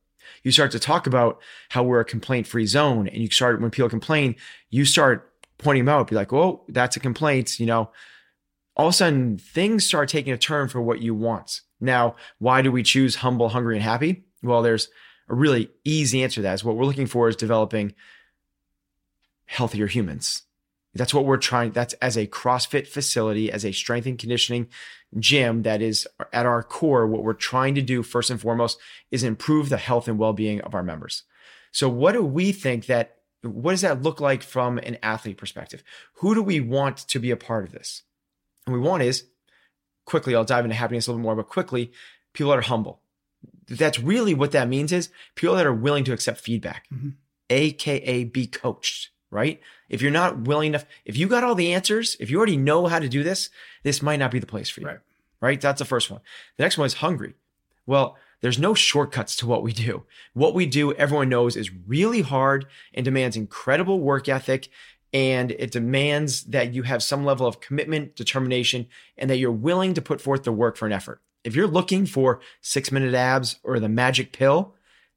You 0.42 0.52
start 0.52 0.72
to 0.72 0.78
talk 0.78 1.06
about 1.06 1.40
how 1.68 1.82
we're 1.82 2.00
a 2.00 2.04
complaint 2.04 2.46
free 2.46 2.66
zone 2.66 3.08
and 3.08 3.18
you 3.18 3.30
start, 3.30 3.60
when 3.60 3.70
people 3.70 3.90
complain, 3.90 4.36
you 4.70 4.84
start 4.84 5.32
pointing 5.58 5.84
them 5.84 5.94
out, 5.94 6.08
be 6.08 6.16
like, 6.16 6.32
oh, 6.32 6.64
that's 6.68 6.96
a 6.96 7.00
complaint, 7.00 7.60
you 7.60 7.66
know, 7.66 7.90
all 8.76 8.86
of 8.86 8.94
a 8.94 8.96
sudden 8.96 9.36
things 9.36 9.84
start 9.84 10.08
taking 10.08 10.32
a 10.32 10.38
turn 10.38 10.68
for 10.68 10.80
what 10.80 11.02
you 11.02 11.14
want. 11.14 11.60
Now, 11.80 12.16
why 12.38 12.62
do 12.62 12.72
we 12.72 12.82
choose 12.82 13.16
humble, 13.16 13.50
hungry, 13.50 13.76
and 13.76 13.82
happy? 13.82 14.24
Well, 14.42 14.62
there's 14.62 14.88
a 15.28 15.34
really 15.34 15.70
easy 15.84 16.22
answer 16.22 16.36
to 16.36 16.42
that. 16.42 16.54
Is 16.54 16.64
what 16.64 16.76
we're 16.76 16.84
looking 16.84 17.06
for 17.06 17.28
is 17.28 17.36
developing 17.36 17.94
healthier 19.46 19.86
humans. 19.86 20.42
That's 20.94 21.14
what 21.14 21.24
we're 21.24 21.36
trying. 21.36 21.72
That's 21.72 21.94
as 21.94 22.16
a 22.16 22.26
CrossFit 22.26 22.86
facility, 22.86 23.50
as 23.50 23.64
a 23.64 23.72
strength 23.72 24.06
and 24.06 24.18
conditioning 24.18 24.68
gym 25.18 25.62
that 25.62 25.82
is 25.82 26.06
at 26.32 26.46
our 26.46 26.62
core, 26.62 27.06
what 27.06 27.22
we're 27.22 27.32
trying 27.32 27.74
to 27.76 27.82
do 27.82 28.02
first 28.02 28.30
and 28.30 28.40
foremost 28.40 28.78
is 29.10 29.22
improve 29.22 29.68
the 29.68 29.76
health 29.76 30.08
and 30.08 30.18
well-being 30.18 30.60
of 30.62 30.74
our 30.74 30.82
members. 30.82 31.24
So 31.72 31.88
what 31.88 32.12
do 32.12 32.24
we 32.24 32.52
think 32.52 32.86
that 32.86 33.16
what 33.42 33.70
does 33.70 33.80
that 33.80 34.02
look 34.02 34.20
like 34.20 34.42
from 34.42 34.78
an 34.78 34.98
athlete 35.02 35.38
perspective? 35.38 35.82
Who 36.16 36.34
do 36.34 36.42
we 36.42 36.60
want 36.60 36.98
to 36.98 37.18
be 37.18 37.30
a 37.30 37.36
part 37.36 37.64
of 37.64 37.72
this? 37.72 38.02
And 38.66 38.74
we 38.74 38.80
want 38.80 39.02
is 39.02 39.24
quickly, 40.04 40.34
I'll 40.34 40.44
dive 40.44 40.64
into 40.64 40.76
happiness 40.76 41.06
a 41.06 41.12
little 41.12 41.22
more, 41.22 41.36
but 41.36 41.48
quickly, 41.48 41.92
people 42.34 42.50
that 42.50 42.58
are 42.58 42.62
humble. 42.62 43.00
That's 43.68 44.00
really 44.00 44.34
what 44.34 44.52
that 44.52 44.68
means 44.68 44.92
is 44.92 45.08
people 45.36 45.54
that 45.54 45.66
are 45.66 45.72
willing 45.72 46.04
to 46.04 46.12
accept 46.12 46.40
feedback, 46.40 46.86
mm-hmm. 46.92 47.10
AKA 47.48 48.24
be 48.24 48.46
coached, 48.46 49.10
right? 49.30 49.60
If 49.88 50.02
you're 50.02 50.10
not 50.10 50.40
willing 50.40 50.68
enough, 50.68 50.86
if 51.04 51.16
you 51.16 51.28
got 51.28 51.44
all 51.44 51.54
the 51.54 51.72
answers, 51.72 52.16
if 52.20 52.30
you 52.30 52.36
already 52.36 52.56
know 52.56 52.86
how 52.86 52.98
to 52.98 53.08
do 53.08 53.22
this, 53.22 53.50
this 53.82 54.02
might 54.02 54.18
not 54.18 54.30
be 54.30 54.38
the 54.38 54.46
place 54.46 54.68
for 54.68 54.80
you, 54.80 54.86
right? 54.86 54.98
right? 55.40 55.60
That's 55.60 55.78
the 55.78 55.84
first 55.84 56.10
one. 56.10 56.20
The 56.56 56.64
next 56.64 56.78
one 56.78 56.86
is 56.86 56.94
hungry. 56.94 57.34
Well, 57.86 58.16
there's 58.40 58.58
no 58.58 58.74
shortcuts 58.74 59.36
to 59.36 59.46
what 59.46 59.62
we 59.62 59.72
do. 59.72 60.04
What 60.32 60.54
we 60.54 60.66
do, 60.66 60.92
everyone 60.94 61.28
knows, 61.28 61.56
is 61.56 61.70
really 61.86 62.22
hard 62.22 62.66
and 62.94 63.04
demands 63.04 63.36
incredible 63.36 64.00
work 64.00 64.28
ethic 64.28 64.68
and 65.12 65.50
it 65.52 65.72
demands 65.72 66.44
that 66.44 66.72
you 66.72 66.84
have 66.84 67.02
some 67.02 67.24
level 67.24 67.46
of 67.46 67.60
commitment, 67.60 68.14
determination, 68.14 68.86
and 69.18 69.28
that 69.28 69.38
you're 69.38 69.50
willing 69.50 69.94
to 69.94 70.02
put 70.02 70.20
forth 70.20 70.44
the 70.44 70.52
work 70.52 70.76
for 70.76 70.86
an 70.86 70.92
effort. 70.92 71.20
If 71.42 71.56
you're 71.56 71.66
looking 71.66 72.06
for 72.06 72.40
six 72.60 72.92
minute 72.92 73.14
abs 73.14 73.56
or 73.62 73.80
the 73.80 73.88
magic 73.88 74.32
pill, 74.32 74.74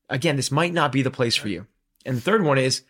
again, 0.09 0.35
this 0.35 0.51
might 0.51 0.73
not 0.73 0.91
be 0.91 1.01
the 1.01 1.11
place 1.11 1.35
for 1.35 1.47
you. 1.47 1.67
And 2.05 2.17
the 2.17 2.21
third 2.21 2.43
one 2.43 2.57
is 2.57 2.83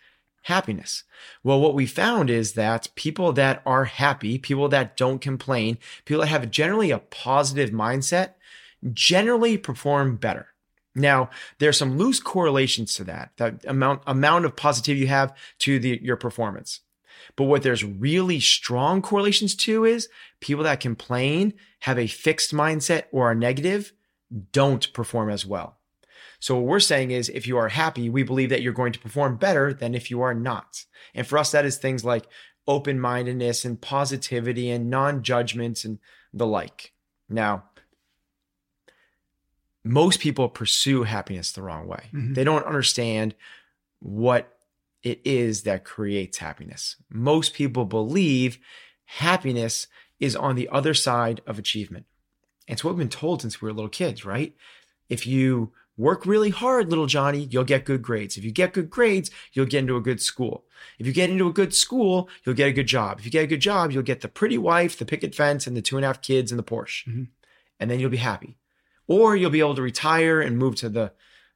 happiness. 0.44 1.04
Well, 1.44 1.60
what 1.60 1.74
we 1.74 1.86
found 1.86 2.30
is 2.30 2.54
that 2.54 2.90
people 2.96 3.34
that 3.34 3.62
are 3.66 3.86
happy, 3.86 4.38
people 4.38 4.70
that 4.70 4.96
don't 4.96 5.20
complain, 5.20 5.78
people 6.06 6.22
that 6.22 6.28
have 6.28 6.52
generally 6.52 6.92
a 6.92 7.00
positive 7.00 7.72
mindset, 7.72 8.34
generally 8.92 9.58
perform 9.58 10.18
better. 10.18 10.48
Now, 10.96 11.30
there's 11.60 11.78
some 11.78 11.98
loose 11.98 12.20
correlations 12.20 12.94
to 12.96 13.04
that, 13.06 13.32
that 13.38 13.66
amount, 13.66 14.04
amount 14.06 14.46
of 14.46 14.56
positivity 14.56 15.02
you 15.02 15.08
have 15.08 15.36
to 15.60 15.80
the, 15.80 16.00
your 16.04 16.18
performance. 16.18 16.82
But 17.36 17.46
what 17.46 17.64
there's 17.64 17.84
really 17.84 18.40
strong 18.40 19.02
correlations 19.02 19.56
to 19.56 19.86
is 19.86 20.10
people 20.40 20.64
that 20.66 20.82
complain, 20.82 21.54
have 21.80 21.98
a 21.98 22.08
fixed 22.08 22.54
mindset 22.54 23.06
or 23.12 23.32
are 23.32 23.36
negative, 23.36 23.94
don't 24.52 24.92
perform 24.94 25.30
as 25.30 25.46
well. 25.46 25.78
So 26.44 26.56
what 26.56 26.66
we're 26.66 26.82
saying 26.82 27.12
is 27.12 27.30
if 27.30 27.48
you 27.48 27.56
are 27.58 27.70
happy, 27.70 28.10
we 28.10 28.22
believe 28.22 28.50
that 28.50 28.62
you're 28.62 28.74
going 28.74 28.92
to 28.92 29.00
perform 29.00 29.38
better 29.38 29.74
than 29.74 29.96
if 29.96 30.12
you 30.12 30.20
are 30.20 30.34
not. 30.34 30.84
And 31.16 31.26
for 31.26 31.38
us, 31.38 31.52
that 31.52 31.64
is 31.64 31.78
things 31.78 32.04
like 32.04 32.28
open 32.68 33.00
mindedness 33.00 33.64
and 33.64 33.80
positivity 33.80 34.70
and 34.70 34.90
non 34.90 35.24
judgments 35.24 35.86
and 35.86 36.00
the 36.34 36.46
like. 36.46 36.92
Now, 37.30 37.64
most 39.86 40.20
people 40.20 40.50
pursue 40.50 41.04
happiness 41.04 41.54
the 41.54 41.62
wrong 41.62 41.88
way. 41.88 42.10
Mhm. 42.12 42.36
They 42.36 42.44
don't 42.44 42.66
understand 42.66 43.36
what 44.00 44.60
it 45.02 45.22
is 45.24 45.64
that 45.64 45.86
creates 45.86 46.40
happiness. 46.40 46.98
Most 47.10 47.54
people 47.54 47.86
believe 47.86 48.60
happiness 49.06 49.88
is 50.20 50.36
on 50.36 50.58
the 50.58 50.68
other 50.68 50.94
side 50.94 51.40
of 51.48 51.58
achievement. 51.58 52.06
It's 52.68 52.84
what 52.84 52.96
we've 52.96 53.00
been 53.00 53.08
told 53.08 53.42
since 53.44 53.62
we 53.62 53.68
were 53.68 53.74
little 53.74 53.88
kids, 53.88 54.26
right? 54.26 54.54
If 55.08 55.26
you 55.26 55.72
work 55.98 56.26
really 56.26 56.50
hard, 56.50 56.90
little 56.90 57.06
Johnny, 57.06 57.48
you'll 57.52 57.64
get 57.64 57.86
good 57.86 58.02
grades. 58.02 58.38
If 58.38 58.44
you 58.44 58.52
get 58.52 58.74
good 58.74 58.90
grades, 58.90 59.30
you'll 59.54 59.66
get 59.66 59.80
into 59.80 59.96
a 59.96 60.02
good 60.02 60.22
school. 60.22 60.66
If 61.00 61.06
you 61.06 61.14
get 61.14 61.30
into 61.30 61.48
a 61.48 61.54
good 61.54 61.74
school, 61.74 62.30
you'll 62.44 62.56
get 62.56 62.70
a 62.70 62.74
good 62.74 62.88
job. 62.88 63.20
If 63.20 63.26
you 63.26 63.32
get 63.32 63.44
a 63.44 63.48
good 63.48 63.62
job, 63.62 63.92
you'll 63.92 64.04
get 64.04 64.22
the 64.22 64.28
pretty 64.28 64.58
wife, 64.58 64.98
the 64.98 65.06
picket 65.06 65.36
fence, 65.36 65.68
and 65.68 65.78
the 65.78 65.82
two 65.82 65.98
and 65.98 66.04
a 66.04 66.08
half 66.08 66.22
kids 66.22 66.52
and 66.52 66.60
the 66.60 66.64
Porsche. 66.64 67.06
Mhm. 67.08 67.28
And 67.80 67.92
then 67.92 68.00
you'll 68.00 68.10
be 68.10 68.18
happy. 68.18 68.58
Or 69.08 69.36
you'll 69.36 69.52
be 69.52 69.60
able 69.60 69.76
to 69.76 69.82
retire 69.82 70.42
and 70.42 70.58
move 70.58 70.76
to 70.78 70.90
the 70.90 71.14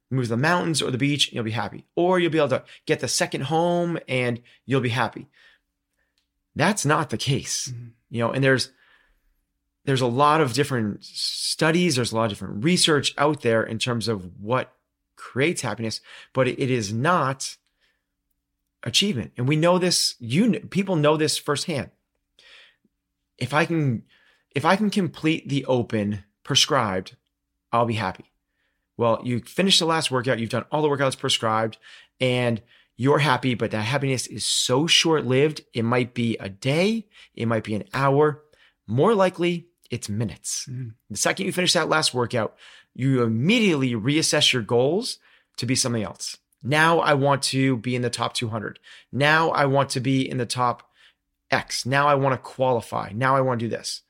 move 0.10 0.25
to 0.25 0.29
the 0.29 0.38
mountains 0.38 0.82
or 0.82 0.89
the 0.89 0.98
beach 0.98 1.27
and 1.27 1.36
you'll 1.36 1.44
be 1.44 1.51
happy. 1.51 1.86
Or 1.96 2.17
you'll 2.17 2.32
be 2.32 2.38
able 2.38 2.48
to 2.50 2.63
get 2.86 3.01
the 3.01 3.10
second 3.10 3.41
home 3.41 4.00
and 4.08 4.41
you'll 4.65 4.79
be 4.79 4.89
happy. 4.89 5.27
That's 6.56 6.86
not 6.86 7.10
the 7.10 7.17
case. 7.17 7.67
Mhm. 7.67 7.91
You 8.10 8.20
know, 8.20 8.32
and 8.32 8.41
there's 8.44 8.72
there's 9.88 10.01
a 10.01 10.06
lot 10.06 10.41
of 10.41 10.51
different 10.51 11.06
studies, 11.06 11.96
there's 11.96 12.12
a 12.12 12.15
lot 12.17 12.25
of 12.25 12.32
different 12.32 12.62
research 12.62 13.13
out 13.17 13.41
there 13.41 13.63
in 13.63 13.79
terms 13.79 14.10
of 14.10 14.38
what 14.38 14.74
creates 15.15 15.62
happiness, 15.62 16.01
but 16.34 16.46
it 16.46 16.60
is 16.60 16.91
not 16.91 17.56
achievement. 18.84 19.32
And 19.38 19.48
we 19.48 19.56
know 19.56 19.79
this, 19.79 20.15
you 20.20 20.60
people 20.60 20.98
know 20.98 21.15
this 21.15 21.38
firsthand. 21.38 21.91
If 23.38 23.53
I 23.53 23.63
can 23.63 24.03
if 24.53 24.65
I 24.65 24.75
can 24.75 24.89
complete 24.89 25.48
the 25.48 25.63
open 25.67 26.25
prescribed, 26.44 27.15
I'll 27.72 27.86
be 27.86 27.94
happy. 27.94 28.34
Well, 28.98 29.22
you 29.24 29.39
finished 29.39 29.79
the 29.79 29.86
last 29.86 30.12
workout, 30.12 30.39
you've 30.39 30.50
done 30.50 30.65
all 30.70 30.82
the 30.82 30.89
workouts 30.89 31.17
prescribed, 31.17 31.77
and 32.20 32.62
you're 32.98 33.20
happy, 33.20 33.56
but 33.56 33.72
that 33.72 33.84
happiness 33.84 34.27
is 34.27 34.44
so 34.44 34.86
short 34.86 35.25
lived. 35.25 35.62
It 35.74 35.84
might 35.84 36.13
be 36.13 36.36
a 36.41 36.50
day, 36.50 37.08
it 37.36 37.46
might 37.46 37.63
be 37.63 37.75
an 37.75 37.86
hour. 37.94 38.44
More 38.86 39.15
likely, 39.15 39.66
it's 39.89 40.10
minutes. 40.10 40.65
Mhm. 40.70 40.94
The 41.10 41.17
second 41.17 41.46
you 41.46 41.51
finish 41.51 41.74
that 41.74 41.89
last 41.89 42.13
workout, 42.13 42.58
you 42.94 43.24
immediately 43.24 43.94
reassess 43.94 44.51
your 44.53 44.62
goals 44.62 45.20
to 45.58 45.65
be 45.65 45.75
something 45.75 46.03
else. 46.03 46.38
Now 46.63 47.00
I 47.00 47.13
want 47.13 47.44
to 47.44 47.77
be 47.77 47.96
in 47.96 48.01
the 48.01 48.10
top 48.10 48.34
200. 48.34 48.79
Now 49.12 49.51
I 49.51 49.65
want 49.65 49.89
to 49.91 50.00
be 50.00 50.27
in 50.27 50.38
the 50.38 50.46
top 50.46 50.91
X. 51.51 51.86
Now 51.86 52.08
I 52.08 52.15
want 52.15 52.34
to 52.34 52.38
qualify. 52.38 53.12
Now 53.13 53.36
I 53.36 53.41
want 53.41 53.60
to 53.60 53.65
do 53.65 53.75
this. 53.75 54.01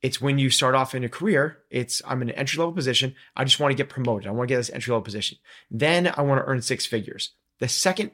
It's 0.00 0.20
when 0.20 0.38
you 0.38 0.48
start 0.48 0.76
off 0.76 0.94
in 0.94 1.02
a 1.02 1.08
career, 1.08 1.58
it's 1.70 2.00
I'm 2.06 2.22
in 2.22 2.28
an 2.28 2.36
entry 2.36 2.58
level 2.58 2.72
position. 2.72 3.16
I 3.34 3.42
just 3.44 3.58
want 3.58 3.72
to 3.72 3.76
get 3.76 3.88
promoted. 3.88 4.28
I 4.28 4.30
want 4.30 4.48
to 4.48 4.52
get 4.52 4.58
this 4.58 4.70
entry 4.70 4.92
level 4.92 5.02
position. 5.02 5.38
Then 5.70 6.12
I 6.16 6.22
want 6.22 6.40
to 6.40 6.46
earn 6.46 6.62
six 6.62 6.86
figures. 6.86 7.32
The 7.58 7.68
second 7.68 8.12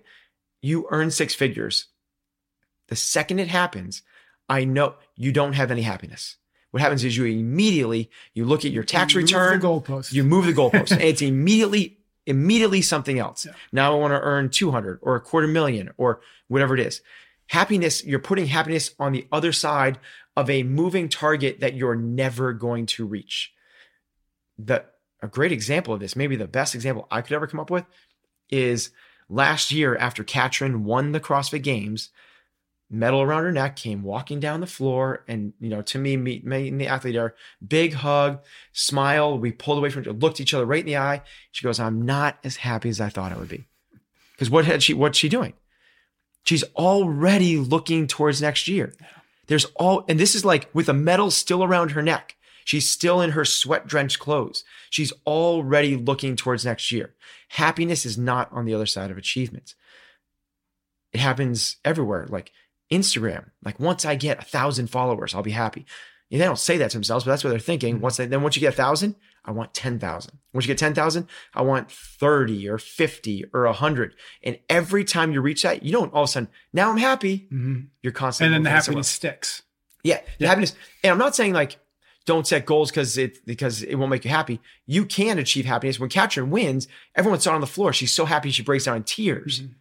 you 0.62 0.86
earn 0.90 1.10
six 1.10 1.34
figures, 1.34 1.88
the 2.88 2.96
second 2.96 3.38
it 3.38 3.48
happens, 3.48 4.02
I 4.48 4.64
know 4.64 4.94
you 5.16 5.32
don't 5.32 5.54
have 5.54 5.70
any 5.70 5.82
happiness. 5.82 6.36
What 6.70 6.80
happens 6.80 7.04
is 7.04 7.16
you 7.16 7.24
immediately 7.24 8.10
you 8.32 8.44
look 8.44 8.64
at 8.64 8.72
your 8.72 8.82
tax 8.82 9.14
You 9.14 9.20
move 9.20 9.30
return, 9.30 9.60
the 9.60 9.66
goalpost. 9.66 10.12
you 10.12 10.24
move 10.24 10.46
the 10.46 10.52
goalpost, 10.52 10.90
and 10.92 11.02
it's 11.02 11.22
immediately 11.22 11.98
immediately 12.26 12.82
something 12.82 13.18
else. 13.18 13.46
Yeah. 13.46 13.52
Now 13.70 13.94
I 13.94 14.00
want 14.00 14.12
to 14.12 14.20
earn 14.20 14.48
200 14.48 14.98
or 15.02 15.14
a 15.14 15.20
quarter 15.20 15.46
million 15.46 15.92
or 15.98 16.20
whatever 16.48 16.74
it 16.74 16.80
is. 16.80 17.02
Happiness, 17.48 18.02
you're 18.04 18.18
putting 18.18 18.46
happiness 18.46 18.94
on 18.98 19.12
the 19.12 19.26
other 19.30 19.52
side 19.52 19.98
of 20.36 20.48
a 20.48 20.62
moving 20.62 21.08
target 21.08 21.60
that 21.60 21.74
you're 21.74 21.94
never 21.94 22.52
going 22.52 22.86
to 22.86 23.06
reach. 23.06 23.52
The 24.58 24.84
a 25.22 25.28
great 25.28 25.52
example 25.52 25.94
of 25.94 26.00
this, 26.00 26.16
maybe 26.16 26.36
the 26.36 26.46
best 26.46 26.74
example 26.74 27.06
I 27.10 27.22
could 27.22 27.32
ever 27.34 27.46
come 27.46 27.60
up 27.60 27.70
with, 27.70 27.84
is 28.50 28.90
last 29.28 29.72
year 29.72 29.96
after 29.96 30.22
Katrin 30.22 30.84
won 30.84 31.12
the 31.12 31.20
CrossFit 31.20 31.62
Games, 31.62 32.10
medal 32.90 33.22
around 33.22 33.44
her 33.44 33.52
neck, 33.52 33.76
came 33.76 34.02
walking 34.02 34.40
down 34.40 34.60
the 34.60 34.66
floor, 34.66 35.24
and 35.26 35.52
you 35.60 35.68
know, 35.68 35.82
to 35.82 35.98
me, 35.98 36.16
me, 36.16 36.40
me 36.44 36.68
and 36.68 36.80
the 36.80 36.86
athlete 36.86 37.16
are 37.16 37.34
big 37.66 37.94
hug, 37.94 38.40
smile. 38.72 39.38
We 39.38 39.52
pulled 39.52 39.78
away 39.78 39.90
from 39.90 40.02
each 40.02 40.08
other, 40.08 40.18
looked 40.18 40.40
each 40.40 40.54
other 40.54 40.66
right 40.66 40.80
in 40.80 40.86
the 40.86 40.96
eye. 40.96 41.22
She 41.52 41.64
goes, 41.64 41.80
"I'm 41.80 42.02
not 42.02 42.38
as 42.44 42.56
happy 42.56 42.88
as 42.88 43.00
I 43.00 43.08
thought 43.08 43.32
I 43.32 43.36
would 43.36 43.48
be," 43.48 43.66
because 44.32 44.50
what 44.50 44.64
had 44.64 44.82
she? 44.82 44.94
What's 44.94 45.18
she 45.18 45.28
doing? 45.28 45.54
She's 46.44 46.64
already 46.76 47.56
looking 47.56 48.06
towards 48.06 48.42
next 48.42 48.68
year. 48.68 48.94
There's 49.46 49.64
all, 49.76 50.04
and 50.08 50.20
this 50.20 50.34
is 50.34 50.44
like 50.44 50.68
with 50.74 50.88
a 50.88 50.94
medal 50.94 51.30
still 51.30 51.64
around 51.64 51.92
her 51.92 52.02
neck. 52.02 52.36
She's 52.64 52.88
still 52.88 53.20
in 53.20 53.30
her 53.30 53.44
sweat 53.44 53.86
drenched 53.86 54.18
clothes. 54.18 54.64
She's 54.88 55.12
already 55.26 55.96
looking 55.96 56.34
towards 56.34 56.64
next 56.64 56.90
year. 56.92 57.14
Happiness 57.48 58.06
is 58.06 58.16
not 58.16 58.50
on 58.52 58.64
the 58.64 58.74
other 58.74 58.86
side 58.86 59.10
of 59.10 59.18
achievement. 59.18 59.74
It 61.12 61.20
happens 61.20 61.76
everywhere, 61.84 62.26
like 62.28 62.52
Instagram. 62.90 63.50
Like 63.64 63.80
once 63.80 64.04
I 64.04 64.14
get 64.14 64.38
a 64.38 64.44
thousand 64.44 64.88
followers, 64.90 65.34
I'll 65.34 65.42
be 65.42 65.50
happy. 65.52 65.86
And 66.30 66.40
they 66.40 66.44
don't 66.46 66.58
say 66.58 66.78
that 66.78 66.90
to 66.90 66.96
themselves, 66.96 67.24
but 67.24 67.30
that's 67.32 67.44
what 67.44 67.50
they're 67.50 67.58
thinking. 67.60 68.00
Once 68.00 68.16
they, 68.16 68.26
then 68.26 68.42
once 68.42 68.56
you 68.56 68.60
get 68.60 68.72
a 68.72 68.76
thousand, 68.76 69.14
I 69.44 69.50
want 69.52 69.74
10,000. 69.74 70.38
Once 70.52 70.64
you 70.64 70.68
get 70.68 70.78
10,000, 70.78 71.28
I 71.54 71.62
want 71.62 71.90
30 71.92 72.66
or 72.68 72.78
50 72.78 73.44
or 73.52 73.66
100. 73.66 74.14
And 74.42 74.58
every 74.68 75.04
time 75.04 75.32
you 75.32 75.40
reach 75.42 75.62
that, 75.62 75.82
you 75.82 75.92
don't 75.92 76.12
all 76.14 76.22
of 76.24 76.28
a 76.30 76.32
sudden, 76.32 76.48
now 76.72 76.90
I'm 76.90 76.96
happy. 76.96 77.46
Mhm. 77.52 77.88
You're 78.02 78.12
constantly 78.12 78.48
And 78.56 78.64
then 78.66 78.72
the 78.72 78.76
happiness 78.76 79.08
sticks. 79.08 79.62
yeah, 80.02 80.20
the 80.38 80.44
Yeah. 80.44 80.48
happiness. 80.48 80.74
And 81.04 81.12
I'm 81.12 81.18
not 81.18 81.36
saying 81.36 81.52
like 81.52 81.76
don't 82.26 82.46
set 82.46 82.64
goals 82.64 82.90
because 82.90 83.18
it 83.18 83.44
because 83.44 83.82
it 83.82 83.96
won't 83.96 84.10
make 84.10 84.24
you 84.24 84.30
happy. 84.30 84.58
You 84.86 85.04
can 85.04 85.38
achieve 85.38 85.66
happiness. 85.66 86.00
When 86.00 86.08
Katrin 86.08 86.48
wins, 86.50 86.88
everyone's 87.14 87.46
on 87.46 87.60
the 87.60 87.66
floor. 87.66 87.92
She's 87.92 88.14
so 88.14 88.24
happy 88.24 88.50
she 88.50 88.62
breaks 88.62 88.84
down 88.84 88.96
in 88.96 89.02
tears. 89.04 89.60
Mhm. 89.60 89.74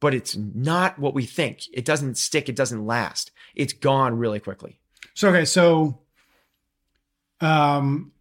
But 0.00 0.14
it's 0.14 0.36
not 0.36 0.98
what 0.98 1.14
we 1.14 1.24
think. 1.24 1.62
It 1.72 1.84
doesn't 1.84 2.16
stick. 2.16 2.48
It 2.48 2.56
doesn't 2.56 2.84
last. 2.84 3.30
It's 3.54 3.72
gone 3.72 4.18
really 4.18 4.40
quickly. 4.40 4.80
So 5.14 5.28
okay, 5.30 5.44
so 5.44 6.00
um 7.40 8.12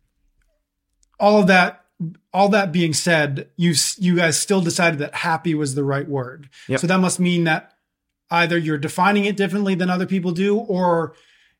all 1.19 1.39
of 1.39 1.47
that 1.47 1.85
all 2.33 2.49
that 2.49 2.71
being 2.71 2.93
said, 2.93 3.49
you 3.55 3.73
you 3.97 4.15
guys 4.15 4.39
still 4.39 4.61
decided 4.61 4.99
that 4.99 5.15
happy 5.15 5.55
was 5.55 5.75
the 5.75 5.83
right 5.83 6.07
word. 6.07 6.49
Yep. 6.67 6.79
So 6.81 6.87
that 6.87 6.99
must 6.99 7.19
mean 7.19 7.43
that 7.45 7.73
either 8.29 8.57
you're 8.57 8.77
defining 8.77 9.25
it 9.25 9.37
differently 9.37 9.75
than 9.75 9.89
other 9.89 10.05
people 10.05 10.31
do 10.31 10.57
or 10.57 11.13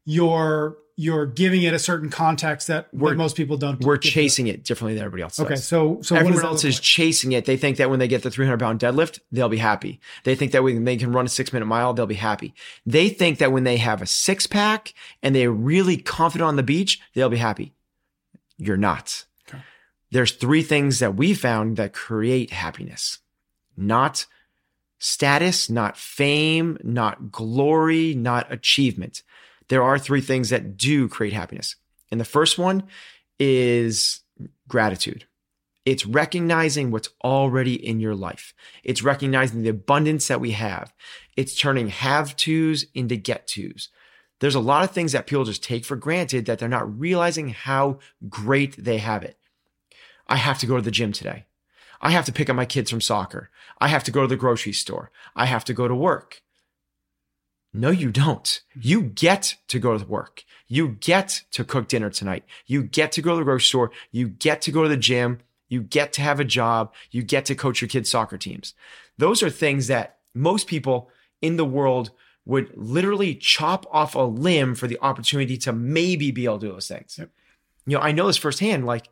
you're 0.06 0.78
you're 0.96 1.26
giving 1.26 1.64
it 1.64 1.74
a 1.74 1.80
certain 1.80 2.10
context 2.10 2.68
that, 2.68 2.88
that 2.94 3.16
most 3.18 3.36
people 3.36 3.58
don't 3.58 3.80
We're 3.82 3.98
give 3.98 4.10
it. 4.10 4.14
chasing 4.14 4.46
it 4.48 4.64
differently 4.64 4.94
than 4.94 5.04
everybody 5.04 5.24
else. 5.24 5.40
Okay, 5.40 5.56
does. 5.56 5.66
so 5.68 6.02
so 6.04 6.16
Everyone 6.16 6.46
else 6.46 6.64
is 6.64 6.76
like? 6.76 6.84
chasing 6.84 7.32
it. 7.32 7.46
They 7.46 7.58
think 7.58 7.78
that 7.78 7.90
when 7.90 7.98
they 8.00 8.08
get 8.08 8.22
the 8.22 8.30
300 8.30 8.60
pound 8.60 8.80
deadlift, 8.80 9.20
they'll 9.32 9.50
be 9.50 9.58
happy. 9.58 10.00
They 10.24 10.36
think 10.36 10.52
that 10.52 10.64
when 10.64 10.84
they 10.84 10.98
can 10.98 11.12
run 11.12 11.26
a 11.26 11.30
six 11.30 11.52
minute 11.52 11.66
mile, 11.66 11.94
they'll 11.94 12.06
be 12.06 12.14
happy. 12.16 12.54
They 12.86 13.10
think 13.10 13.40
that 13.40 13.52
when 13.52 13.64
they 13.64 13.78
have 13.78 14.02
a 14.02 14.06
six 14.06 14.46
pack 14.46 14.94
and 15.24 15.36
they're 15.36 15.52
really 15.52 15.98
confident 15.98 16.48
on 16.48 16.58
the 16.58 16.64
beach, 16.64 17.02
they'll 17.16 17.30
be 17.30 17.38
happy. 17.38 17.74
You're 18.58 18.78
not. 18.78 19.26
Okay. 19.50 19.64
There's 20.12 20.32
three 20.32 20.62
things 20.62 21.00
that 21.00 21.16
we 21.16 21.34
found 21.34 21.78
that 21.78 21.94
create 21.94 22.52
happiness, 22.52 23.18
not 23.76 24.28
status, 25.00 25.70
not 25.72 25.98
fame, 25.98 26.78
not 26.84 27.32
glory, 27.32 28.14
not 28.14 28.52
achievement. 28.54 29.24
There 29.70 29.84
are 29.84 29.98
three 29.98 30.22
things 30.22 30.50
that 30.50 30.78
do 30.78 31.08
create 31.08 31.34
happiness. 31.34 31.76
And 32.12 32.20
the 32.20 32.26
first 32.26 32.58
one 32.58 32.84
is 33.40 34.22
gratitude. 34.68 35.26
It's 35.86 36.06
recognizing 36.06 36.92
what's 36.92 37.10
already 37.24 37.74
in 37.74 38.00
your 38.00 38.16
life. 38.16 38.54
It's 38.84 39.04
recognizing 39.04 39.64
the 39.64 39.70
abundance 39.70 40.28
that 40.28 40.40
we 40.40 40.52
have. 40.52 40.94
It's 41.36 41.56
turning 41.56 41.90
have 41.90 42.36
tos 42.38 42.86
into 42.94 43.18
get 43.18 43.48
tos. 43.48 43.90
There's 44.40 44.56
a 44.56 44.62
lot 44.62 44.84
of 44.84 44.92
things 44.92 45.12
that 45.12 45.28
people 45.28 45.44
just 45.44 45.64
take 45.64 45.86
for 45.86 45.96
granted 45.96 46.46
that 46.46 46.60
they're 46.60 46.70
not 46.70 47.00
realizing 47.00 47.50
how 47.50 48.00
great 48.30 48.82
they 48.82 48.98
have 48.98 49.24
it. 49.24 49.38
I 50.28 50.38
have 50.38 50.60
to 50.60 50.66
go 50.66 50.76
to 50.76 50.82
the 50.82 50.92
gym 50.92 51.12
today. 51.12 51.46
I 52.02 52.12
have 52.12 52.26
to 52.26 52.34
pick 52.34 52.50
up 52.50 52.56
my 52.56 52.66
kids 52.66 52.90
from 52.90 53.02
soccer. 53.02 53.50
I 53.80 53.88
have 53.88 54.04
to 54.06 54.12
go 54.12 54.22
to 54.22 54.28
the 54.28 54.36
grocery 54.36 54.74
store. 54.74 55.12
I 55.36 55.46
have 55.46 55.64
to 55.66 55.74
go 55.74 55.88
to 55.88 55.96
work. 55.96 56.42
No, 57.74 57.90
you 57.90 58.12
don't. 58.12 58.62
You 58.80 59.02
get 59.02 59.56
to 59.68 59.80
go 59.80 59.98
to 59.98 60.06
work. 60.06 60.44
You 60.68 60.90
get 60.90 61.42
to 61.52 61.64
cook 61.64 61.88
dinner 61.88 62.10
tonight. 62.10 62.46
You 62.68 62.84
get 62.84 63.12
to 63.14 63.22
go 63.22 63.32
to 63.32 63.38
the 63.38 63.44
grocery 63.44 63.68
store. 63.68 63.92
You 64.12 64.28
get 64.28 64.62
to 64.64 64.72
go 64.72 64.84
to 64.84 64.90
the 64.90 64.98
gym. 64.98 65.40
You 65.70 65.82
get 65.82 66.14
to 66.14 66.22
have 66.22 66.40
a 66.40 66.46
job. 66.46 66.94
You 67.10 67.24
get 67.24 67.46
to 67.46 67.56
coach 67.56 67.82
your 67.82 67.88
kids' 67.88 68.12
soccer 68.12 68.38
teams. 68.38 68.76
Those 69.18 69.42
are 69.42 69.50
things 69.50 69.88
that 69.88 70.18
most 70.36 70.68
people 70.68 71.10
in 71.42 71.58
the 71.58 71.66
world 71.66 72.12
would 72.46 72.72
literally 72.76 73.36
chop 73.36 73.86
off 73.92 74.16
a 74.16 74.20
limb 74.20 74.76
for 74.76 74.88
the 74.88 75.00
opportunity 75.02 75.58
to 75.58 75.74
maybe 75.74 76.32
be 76.32 76.46
able 76.46 76.60
to 76.60 76.68
do 76.68 76.74
those 76.74 76.88
things. 76.88 77.18
Yep. 77.18 77.30
You 77.86 77.98
know, 77.98 78.04
I 78.04 78.12
know 78.12 78.28
this 78.28 78.38
firsthand. 78.38 78.86
Like, 78.86 79.10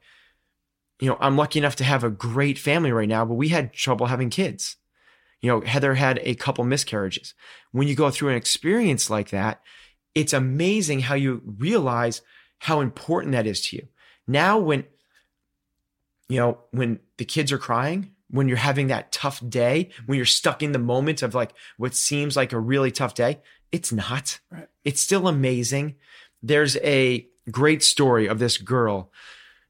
you 1.00 1.10
know, 1.10 1.18
I'm 1.20 1.38
lucky 1.38 1.60
enough 1.60 1.76
to 1.78 1.84
have 1.84 2.04
a 2.04 2.10
great 2.10 2.60
family 2.60 2.92
right 2.92 3.10
now, 3.10 3.26
but 3.26 3.36
we 3.36 3.50
had 3.50 3.74
trouble 3.74 4.08
having 4.08 4.30
kids. 4.30 4.78
You 5.42 5.50
know, 5.50 5.62
Heather 5.62 5.96
had 5.96 6.20
a 6.24 6.36
couple 6.36 6.64
miscarriages. 6.64 7.34
When 7.72 7.88
you 7.88 7.96
go 7.96 8.12
through 8.12 8.30
an 8.30 8.36
experience 8.36 9.10
like 9.10 9.30
that, 9.32 9.62
it's 10.14 10.34
amazing 10.34 11.02
how 11.02 11.16
you 11.16 11.42
realize 11.58 12.22
how 12.60 12.82
important 12.82 13.32
that 13.34 13.48
is 13.48 13.68
to 13.68 13.78
you. 13.78 13.88
Now, 14.28 14.60
when, 14.60 14.84
you 16.30 16.38
know, 16.38 16.60
when 16.72 17.00
the 17.18 17.26
kids 17.26 17.52
are 17.52 17.58
crying, 17.58 18.12
when 18.30 18.48
you're 18.48 18.58
having 18.58 18.88
that 18.88 19.12
tough 19.12 19.42
day, 19.50 19.90
when 20.06 20.16
you're 20.16 20.26
stuck 20.26 20.62
in 20.62 20.72
the 20.72 20.80
moment 20.80 21.22
of 21.22 21.34
like 21.36 21.54
what 21.78 21.96
seems 21.96 22.36
like 22.36 22.54
a 22.54 22.60
really 22.60 22.92
tough 22.92 23.14
day, 23.14 23.42
it's 23.72 23.92
not. 23.92 24.40
Right. 24.52 24.68
It's 24.86 25.02
still 25.02 25.28
amazing. 25.28 25.96
There's 26.44 26.78
a 26.78 27.28
great 27.50 27.84
story 27.84 28.28
of 28.28 28.40
this 28.40 28.58
girl, 28.58 29.12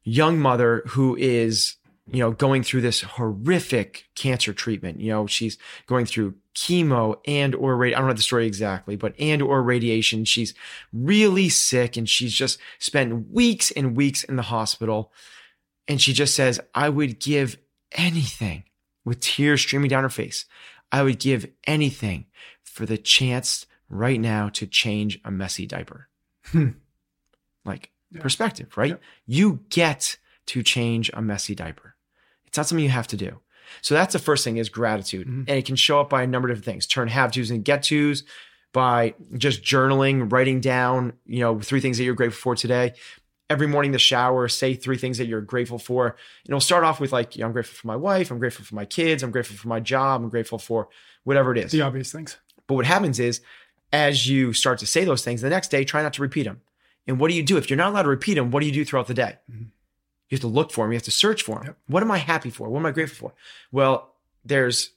young 0.04 0.38
mother 0.38 0.82
who 0.88 1.16
is, 1.16 1.76
you 2.10 2.18
know, 2.18 2.32
going 2.32 2.62
through 2.62 2.80
this 2.80 3.02
horrific 3.02 4.06
cancer 4.14 4.52
treatment. 4.52 5.00
You 5.00 5.10
know, 5.12 5.26
she's 5.26 5.56
going 5.86 6.04
through 6.06 6.34
chemo 6.54 7.16
and 7.26 7.54
or 7.54 7.76
radi- 7.76 7.94
I 7.94 7.98
don't 7.98 8.08
know 8.08 8.14
the 8.14 8.22
story 8.22 8.46
exactly, 8.46 8.96
but 8.96 9.14
and 9.18 9.40
or 9.40 9.62
radiation. 9.62 10.24
She's 10.24 10.52
really 10.92 11.48
sick 11.48 11.96
and 11.96 12.08
she's 12.08 12.34
just 12.34 12.58
spent 12.78 13.30
weeks 13.30 13.70
and 13.70 13.96
weeks 13.96 14.24
in 14.24 14.36
the 14.36 14.42
hospital. 14.42 15.12
And 15.88 16.00
she 16.00 16.12
just 16.12 16.34
says, 16.34 16.60
I 16.74 16.88
would 16.88 17.18
give 17.20 17.56
anything 17.92 18.64
with 19.04 19.20
tears 19.20 19.60
streaming 19.60 19.88
down 19.88 20.02
her 20.02 20.08
face. 20.08 20.44
I 20.90 21.02
would 21.02 21.18
give 21.18 21.46
anything 21.66 22.26
for 22.62 22.84
the 22.84 22.98
chance 22.98 23.66
right 23.88 24.20
now 24.20 24.48
to 24.50 24.66
change 24.66 25.20
a 25.24 25.30
messy 25.30 25.66
diaper. 25.66 26.08
Hmm. 26.46 26.70
Like 27.64 27.90
Yeah. 28.10 28.20
perspective, 28.20 28.76
right? 28.76 28.90
Yeah. 28.90 28.96
You 29.26 29.60
get 29.70 30.16
to 30.46 30.62
change 30.62 31.10
a 31.14 31.22
messy 31.22 31.54
diaper. 31.54 31.91
It's 32.52 32.58
not 32.58 32.66
something 32.68 32.84
you 32.84 32.90
have 32.90 33.06
to 33.08 33.16
do. 33.16 33.40
So 33.80 33.94
that's 33.94 34.12
the 34.12 34.18
first 34.18 34.44
thing 34.44 34.58
is 34.58 34.68
gratitude. 34.68 35.26
Mhm. 35.26 35.44
And 35.48 35.56
it 35.56 35.64
can 35.64 35.74
show 35.74 36.00
up 36.00 36.10
by 36.10 36.22
a 36.22 36.26
number 36.26 36.50
of 36.50 36.52
different 36.58 36.66
things. 36.66 36.86
Turn 36.86 37.08
have 37.08 37.32
tos 37.32 37.48
and 37.48 37.64
get 37.64 37.84
tos 37.84 38.24
by 38.74 39.14
just 39.38 39.62
journaling, 39.62 40.30
writing 40.30 40.60
down, 40.60 41.14
you 41.24 41.40
know, 41.40 41.58
three 41.60 41.80
things 41.80 41.96
that 41.96 42.04
you're 42.04 42.14
grateful 42.14 42.38
for 42.40 42.54
today. 42.54 42.92
Every 43.48 43.66
morning, 43.66 43.92
the 43.92 43.98
shower, 43.98 44.48
say 44.48 44.74
three 44.74 44.98
things 44.98 45.16
that 45.16 45.26
you're 45.26 45.40
grateful 45.40 45.78
for. 45.78 46.08
And 46.08 46.16
it'll 46.48 46.60
start 46.60 46.84
off 46.84 47.00
with 47.00 47.10
like, 47.10 47.36
you 47.36 47.40
know, 47.40 47.46
I'm 47.46 47.52
grateful 47.54 47.74
for 47.74 47.86
my 47.86 47.96
wife, 47.96 48.30
I'm 48.30 48.38
grateful 48.38 48.66
for 48.66 48.74
my 48.74 48.84
kids, 48.84 49.22
I'm 49.22 49.30
grateful 49.30 49.56
for 49.56 49.68
my 49.68 49.80
job, 49.80 50.22
I'm 50.22 50.28
grateful 50.28 50.58
for 50.58 50.88
whatever 51.24 51.52
it 51.52 51.58
is. 51.58 51.72
The 51.72 51.80
obvious 51.80 52.12
things. 52.12 52.36
But 52.66 52.74
what 52.74 52.84
happens 52.84 53.18
is, 53.18 53.40
as 53.94 54.28
you 54.28 54.52
start 54.52 54.78
to 54.80 54.86
say 54.86 55.04
those 55.04 55.24
things, 55.24 55.40
the 55.40 55.48
next 55.50 55.68
day, 55.70 55.84
try 55.84 56.02
not 56.02 56.12
to 56.14 56.22
repeat 56.22 56.42
them. 56.44 56.60
And 57.06 57.18
what 57.18 57.30
do 57.30 57.34
you 57.34 57.42
do? 57.42 57.56
If 57.56 57.70
you're 57.70 57.78
not 57.78 57.92
allowed 57.92 58.02
to 58.02 58.08
repeat 58.10 58.34
them, 58.34 58.50
what 58.50 58.60
do 58.60 58.66
you 58.66 58.72
do 58.72 58.84
throughout 58.84 59.06
the 59.06 59.14
day? 59.14 59.36
Mhm. 59.50 59.68
You 60.32 60.36
have 60.36 60.40
to 60.40 60.46
look 60.46 60.72
for 60.72 60.86
them. 60.86 60.92
You 60.92 60.96
have 60.96 61.02
to 61.02 61.10
search 61.10 61.42
for 61.42 61.56
them. 61.56 61.64
Yep. 61.66 61.76
What 61.88 62.02
am 62.02 62.10
I 62.10 62.16
happy 62.16 62.48
for? 62.48 62.66
What 62.70 62.78
am 62.80 62.86
I 62.86 62.90
grateful 62.90 63.28
for? 63.28 63.34
Well, 63.70 64.14
there's, 64.46 64.90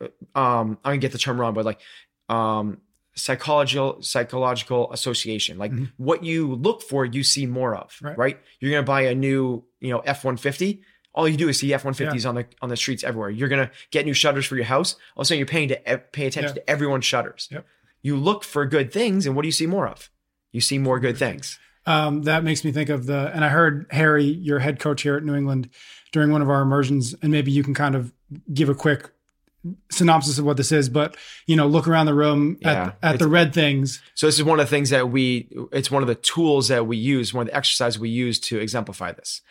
uh, 0.00 0.06
um, 0.36 0.70
I'm 0.84 0.90
gonna 0.90 0.98
get 0.98 1.12
the 1.12 1.18
term 1.18 1.40
wrong, 1.40 1.54
but 1.54 1.64
like, 1.64 1.80
um, 2.28 2.80
psychological 3.14 4.02
psychological 4.02 4.92
association. 4.92 5.56
Like 5.56 5.70
Mhm. 5.70 5.92
what 5.98 6.24
you 6.24 6.54
look 6.56 6.82
for, 6.82 7.04
you 7.04 7.22
see 7.22 7.46
more 7.46 7.76
of. 7.76 7.96
Right. 8.02 8.18
Right. 8.18 8.40
You're 8.58 8.72
gonna 8.72 8.82
buy 8.82 9.02
a 9.02 9.14
new, 9.14 9.64
you 9.78 9.90
know, 9.90 10.00
F 10.00 10.24
one 10.24 10.36
fifty. 10.36 10.82
All 11.14 11.28
you 11.28 11.36
do 11.36 11.48
is 11.48 11.58
see 11.60 11.72
F 11.72 11.84
one 11.84 11.94
fifties 11.94 12.26
on 12.26 12.34
the 12.34 12.46
on 12.60 12.70
the 12.70 12.76
streets 12.76 13.04
everywhere. 13.04 13.30
You're 13.30 13.48
gonna 13.48 13.70
get 13.92 14.04
new 14.04 14.14
shutters 14.14 14.46
for 14.46 14.56
your 14.56 14.64
house. 14.64 14.94
All 15.14 15.20
of 15.20 15.24
a 15.24 15.26
sudden, 15.26 15.38
you're 15.38 15.46
paying 15.46 15.68
to 15.68 15.76
pay 16.12 16.26
attention 16.26 16.56
Yeah. 16.56 16.62
to 16.62 16.70
everyone's 16.70 17.04
shutters. 17.04 17.46
Yep. 17.52 17.66
You 18.02 18.16
look 18.16 18.42
for 18.42 18.66
good 18.66 18.92
things, 18.92 19.26
and 19.26 19.36
what 19.36 19.42
do 19.42 19.48
you 19.48 19.52
see 19.52 19.66
more 19.66 19.86
of? 19.86 20.10
You 20.50 20.60
see 20.60 20.78
more 20.78 20.98
good 20.98 21.16
things. 21.18 21.58
Um, 21.86 22.22
that 22.22 22.44
makes 22.44 22.64
me 22.64 22.72
think 22.72 22.88
of 22.88 23.06
the, 23.06 23.30
and 23.34 23.44
I 23.44 23.48
heard 23.48 23.86
Harry, 23.90 24.24
your 24.24 24.58
head 24.58 24.78
coach 24.78 25.02
here 25.02 25.16
at 25.16 25.24
New 25.24 25.34
England, 25.34 25.70
during 26.12 26.30
one 26.30 26.42
of 26.42 26.50
our 26.50 26.62
immersions, 26.62 27.14
and 27.22 27.32
maybe 27.32 27.50
you 27.50 27.62
can 27.62 27.74
kind 27.74 27.94
of 27.94 28.12
give 28.52 28.68
a 28.68 28.74
quick 28.74 29.10
synopsis 29.90 30.38
of 30.38 30.44
what 30.44 30.56
this 30.56 30.72
is. 30.72 30.88
But 30.88 31.16
you 31.46 31.56
know, 31.56 31.66
look 31.66 31.86
around 31.86 32.06
the 32.06 32.14
room 32.14 32.58
Yeah, 32.60 32.92
at, 33.02 33.14
at 33.14 33.18
the 33.18 33.28
red 33.28 33.52
things. 33.54 34.02
So 34.14 34.26
this 34.26 34.38
is 34.38 34.44
one 34.44 34.60
of 34.60 34.66
the 34.66 34.70
things 34.70 34.90
that 34.90 35.10
we. 35.10 35.48
It's 35.72 35.90
one 35.90 36.02
of 36.02 36.08
the 36.08 36.14
tools 36.14 36.68
that 36.68 36.86
we 36.86 36.96
use. 36.96 37.32
One 37.32 37.42
of 37.42 37.48
the 37.48 37.56
exercises 37.56 37.98
we 37.98 38.10
use 38.10 38.38
to 38.40 38.58
exemplify 38.58 39.12
this, 39.12 39.42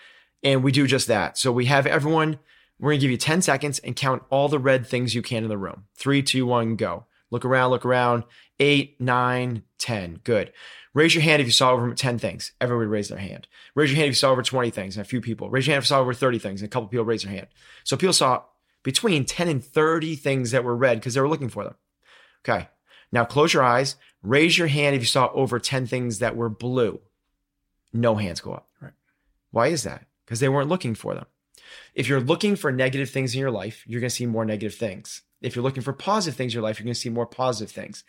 and 0.44 0.64
we 0.64 0.72
do 0.72 0.88
just 0.88 1.08
that. 1.08 1.38
So 1.38 1.52
we 1.52 1.66
have 1.66 1.86
everyone. 1.86 2.40
We're 2.80 2.92
gonna 2.92 3.02
give 3.02 3.12
you 3.12 3.18
ten 3.18 3.42
seconds 3.42 3.80
and 3.80 3.96
count 3.96 4.24
all 4.30 4.48
the 4.48 4.60
red 4.60 4.88
things 4.88 5.14
you 5.14 5.22
can 5.22 5.44
in 5.44 5.50
the 5.50 5.58
room. 5.58 5.86
Three, 5.96 6.22
two, 6.22 6.46
one, 6.46 6.76
go. 6.76 7.06
Look 7.32 7.46
around. 7.46 7.72
Look 7.72 7.86
around. 7.86 8.24
Eight, 8.60 9.00
nine, 9.00 9.64
ten. 9.78 10.20
Good. 10.24 10.52
Raise 10.94 11.14
your 11.14 11.24
hand 11.24 11.42
if 11.42 11.48
you 11.48 11.52
saw 11.52 11.72
over 11.72 11.94
10 11.94 12.18
things. 12.18 12.52
Everybody 12.60 12.88
raise 12.88 13.10
their 13.10 13.20
hand. 13.20 13.48
Raise 13.76 13.92
your 13.92 13.98
hand 13.98 14.08
if 14.08 14.12
you 14.12 14.16
saw 14.16 14.32
over 14.32 14.42
20 14.42 14.72
things 14.72 14.98
and 14.98 15.06
a 15.06 15.08
few 15.08 15.22
people. 15.22 15.50
Raise 15.50 15.68
your 15.68 15.76
hand 15.76 15.84
if 15.84 15.86
you 15.86 15.90
saw 15.90 16.00
over 16.00 16.14
30 16.14 16.40
things 16.40 16.62
and 16.62 16.68
a 16.68 16.72
couple 16.72 16.90
people 16.90 17.06
raise 17.06 17.24
their 17.24 17.32
hand. 17.32 17.48
So 17.84 17.96
people 17.96 18.14
saw 18.14 18.44
between 18.84 19.26
10 19.26 19.48
and 19.48 19.64
30 19.64 20.16
things 20.16 20.52
that 20.52 20.64
were 20.64 20.76
red 20.76 21.00
because 21.00 21.14
they 21.14 21.22
were 21.22 21.30
looking 21.30 21.50
for 21.50 21.64
them. 21.64 21.76
Okay. 22.44 22.68
Now 23.12 23.24
close 23.24 23.54
your 23.54 23.64
eyes. 23.64 23.96
Raise 24.24 24.58
your 24.58 24.68
hand 24.68 24.96
if 24.96 25.02
you 25.02 25.08
saw 25.08 25.30
over 25.34 25.60
10 25.60 25.86
things 25.86 26.20
that 26.20 26.36
were 26.36 26.50
blue. 26.50 27.00
No 27.94 28.16
hands 28.16 28.42
go 28.42 28.54
up. 28.54 28.68
Right. 28.82 28.94
Why 29.52 29.68
is 29.68 29.84
that? 29.84 30.06
Because 30.26 30.40
they 30.40 30.50
weren't 30.50 30.70
looking 30.70 30.96
for 30.96 31.14
them. 31.14 31.26
If 31.94 32.08
you're 32.08 32.22
looking 32.22 32.56
for 32.56 32.72
negative 32.72 33.10
things 33.10 33.34
in 33.34 33.40
your 33.40 33.52
life, 33.52 33.84
you're 33.86 34.02
going 34.02 34.10
to 34.10 34.16
see 34.16 34.26
more 34.26 34.46
negative 34.46 34.76
things. 34.76 35.22
If 35.42 35.56
you're 35.56 35.64
looking 35.64 35.84
for 35.84 35.94
positive 35.94 36.36
things 36.38 36.54
in 36.54 36.58
your 36.58 36.64
life, 36.64 36.80
you're 36.80 36.86
going 36.86 36.94
to 36.94 37.00
see 37.00 37.10
more 37.10 37.26
positive 37.26 37.72
things. 37.74 38.04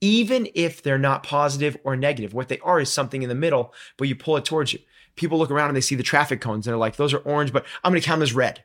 Even 0.00 0.48
if 0.54 0.82
they're 0.82 0.98
not 0.98 1.22
positive 1.22 1.76
or 1.84 1.94
negative, 1.94 2.32
what 2.32 2.48
they 2.48 2.58
are 2.60 2.80
is 2.80 2.90
something 2.90 3.22
in 3.22 3.28
the 3.28 3.34
middle, 3.34 3.74
but 3.98 4.08
you 4.08 4.16
pull 4.16 4.36
it 4.38 4.44
towards 4.46 4.72
you. 4.72 4.78
People 5.16 5.36
look 5.38 5.50
around 5.50 5.68
and 5.68 5.76
they 5.76 5.80
see 5.82 5.96
the 5.96 6.02
traffic 6.02 6.40
cones 6.40 6.66
and 6.66 6.72
they're 6.72 6.78
like, 6.78 6.96
those 6.96 7.12
are 7.12 7.18
orange, 7.18 7.52
but 7.52 7.66
I'm 7.84 7.92
going 7.92 8.00
to 8.00 8.06
count 8.06 8.20
them 8.20 8.22
as 8.22 8.32
red, 8.32 8.62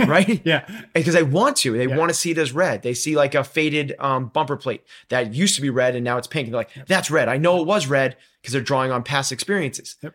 right? 0.08 0.40
Yeah. 0.44 0.66
because 0.94 1.14
they 1.14 1.22
want 1.22 1.56
to. 1.58 1.76
They 1.76 1.86
Yeah. 1.86 1.96
want 1.96 2.08
to 2.10 2.14
see 2.14 2.32
it 2.32 2.38
as 2.38 2.50
red. 2.52 2.82
They 2.82 2.94
see 2.94 3.14
like 3.14 3.36
a 3.36 3.44
faded 3.44 3.94
um, 4.00 4.26
bumper 4.26 4.56
plate 4.56 4.82
that 5.10 5.32
used 5.34 5.54
to 5.54 5.60
be 5.62 5.70
red 5.70 5.94
and 5.94 6.02
now 6.02 6.18
it's 6.18 6.26
pink. 6.26 6.46
And 6.46 6.54
they're 6.54 6.60
like, 6.60 6.86
that's 6.88 7.10
red. 7.10 7.28
I 7.28 7.36
know 7.36 7.60
it 7.60 7.66
was 7.66 7.86
red 7.86 8.16
because 8.40 8.52
they're 8.52 8.62
drawing 8.62 8.90
on 8.90 9.04
past 9.04 9.30
experiences. 9.30 9.96
Yep. 10.02 10.14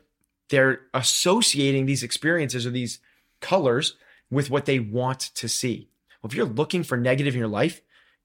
They're 0.50 0.82
associating 0.94 1.86
these 1.86 2.04
experiences 2.04 2.66
or 2.66 2.72
these 2.72 3.00
colors 3.40 3.96
with 4.30 4.50
what 4.50 4.66
they 4.66 4.80
want 4.80 5.20
to 5.36 5.48
see. 5.48 5.90
Well, 6.28 6.32
if 6.32 6.36
you're 6.36 6.46
looking 6.56 6.84
for 6.84 6.98
negative 6.98 7.34
in 7.36 7.40
your 7.40 7.48
life, 7.48 7.82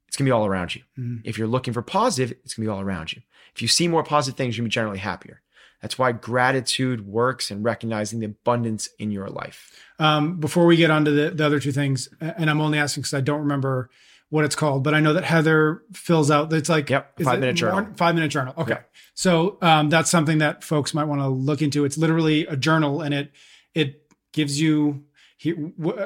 it's 0.08 0.16
going 0.16 0.26
to 0.26 0.28
be 0.28 0.32
all 0.32 0.44
around 0.44 0.74
you. 0.74 0.82
Mhm. 0.98 1.20
If 1.24 1.38
you're 1.38 1.46
looking 1.46 1.72
for 1.72 1.82
positive, 1.82 2.36
it's 2.44 2.54
going 2.54 2.64
to 2.66 2.70
be 2.70 2.74
all 2.74 2.80
around 2.80 3.12
you. 3.12 3.22
If 3.54 3.62
you 3.62 3.68
see 3.68 3.86
more 3.86 4.02
positive 4.02 4.36
things, 4.36 4.56
you're 4.58 4.64
to 4.64 4.68
be 4.68 4.72
generally 4.72 4.98
happier. 4.98 5.40
That's 5.80 5.98
why 5.98 6.12
gratitude 6.12 7.06
works 7.06 7.50
and 7.50 7.64
recognizing 7.64 8.18
the 8.20 8.26
abundance 8.26 8.88
in 8.98 9.10
your 9.10 9.28
life. 9.28 9.72
Um, 9.98 10.38
before 10.40 10.66
we 10.66 10.76
get 10.76 10.90
on 10.90 11.04
to 11.04 11.10
the, 11.10 11.30
the 11.30 11.46
other 11.46 11.60
two 11.60 11.72
things, 11.72 12.08
and 12.20 12.50
I'm 12.50 12.60
only 12.60 12.78
asking 12.78 13.02
because 13.02 13.14
I 13.14 13.20
don't 13.20 13.40
remember 13.40 13.88
what 14.28 14.44
it's 14.44 14.54
called, 14.56 14.82
but 14.84 14.94
I 14.94 15.00
know 15.00 15.12
that 15.12 15.24
Heather 15.24 15.82
fills 15.92 16.30
out. 16.30 16.52
It's 16.52 16.68
like 16.68 16.88
Yep, 16.90 17.20
five-minute 17.22 17.54
journal. 17.54 17.82
more- 17.82 17.94
Five 17.96 18.14
minute 18.14 18.28
journal. 18.30 18.54
Okay, 18.58 18.72
Yep. 18.72 18.90
so 19.14 19.58
um, 19.62 19.90
that's 19.90 20.10
something 20.10 20.38
that 20.38 20.64
folks 20.64 20.94
might 20.94 21.04
want 21.04 21.20
to 21.20 21.28
look 21.28 21.62
into. 21.62 21.84
It's 21.84 21.98
literally 21.98 22.46
a 22.46 22.56
journal, 22.56 23.00
and 23.02 23.12
it 23.14 23.32
it 23.74 24.10
gives 24.32 24.60
you. 24.60 25.04
He, 25.42 25.54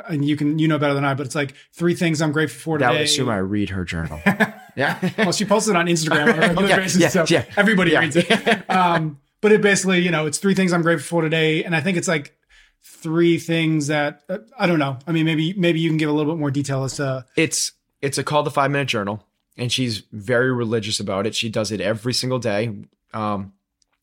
and 0.09 0.25
you 0.25 0.35
can 0.35 0.59
you 0.59 0.66
know 0.66 0.79
better 0.79 0.94
than 0.94 1.05
I, 1.05 1.12
but 1.12 1.27
it's 1.27 1.35
like 1.35 1.53
three 1.75 1.94
things 1.94 2.22
I'm 2.22 2.33
grateful 2.33 2.59
for 2.59 2.79
today. 2.79 2.90
would 2.90 3.01
assume 3.03 3.29
I 3.29 3.37
read 3.37 3.68
her 3.70 3.85
journal. 3.85 4.18
yeah. 4.77 5.11
well, 5.18 5.33
she 5.33 5.44
posted 5.44 5.75
it 5.75 5.77
on 5.77 5.87
Instagram 5.87 6.22
on 6.22 6.29
a 6.31 6.40
regular 6.40 6.68
Yeah, 6.68 6.77
basis, 6.77 7.01
yeah, 7.03 7.09
so 7.09 7.25
yeah. 7.29 7.44
everybody 7.57 7.90
Yeah. 7.90 8.01
reads 8.01 8.16
it. 8.16 8.31
Um, 8.70 9.18
but 9.42 9.53
it 9.53 9.61
basically, 9.61 9.99
you 10.01 10.11
know, 10.11 10.25
it's 10.27 10.38
three 10.38 10.55
things 10.55 10.72
I'm 10.72 10.81
grateful 10.81 11.18
for 11.18 11.22
today, 11.22 11.62
and 11.64 11.77
I 11.77 11.81
think 11.83 11.99
it's 11.99 12.09
like 12.09 12.35
three 12.83 13.38
things 13.38 13.88
that 13.88 14.22
uh, 14.31 14.38
I 14.59 14.66
don't 14.66 14.79
know. 14.79 14.99
I 15.07 15.12
mean, 15.12 15.27
maybe 15.27 15.53
maybe 15.55 15.81
you 15.81 15.90
can 15.90 15.99
give 15.99 16.09
a 16.09 16.12
little 16.12 16.33
bit 16.33 16.38
more 16.40 16.51
detail 16.51 16.85
as 16.85 16.94
to 16.94 17.27
it's 17.37 17.72
it's 18.01 18.16
a 18.16 18.25
call 18.25 18.42
the 18.42 18.51
five 18.51 18.70
minute 18.70 18.88
journal 18.88 19.22
and 19.59 19.70
she's 19.72 20.03
very 20.12 20.53
religious 20.53 21.01
about 21.01 21.27
it 21.27 21.35
she 21.35 21.49
does 21.49 21.72
it 21.72 21.81
every 21.81 22.12
single 22.14 22.38
day 22.38 22.75
um 23.14 23.53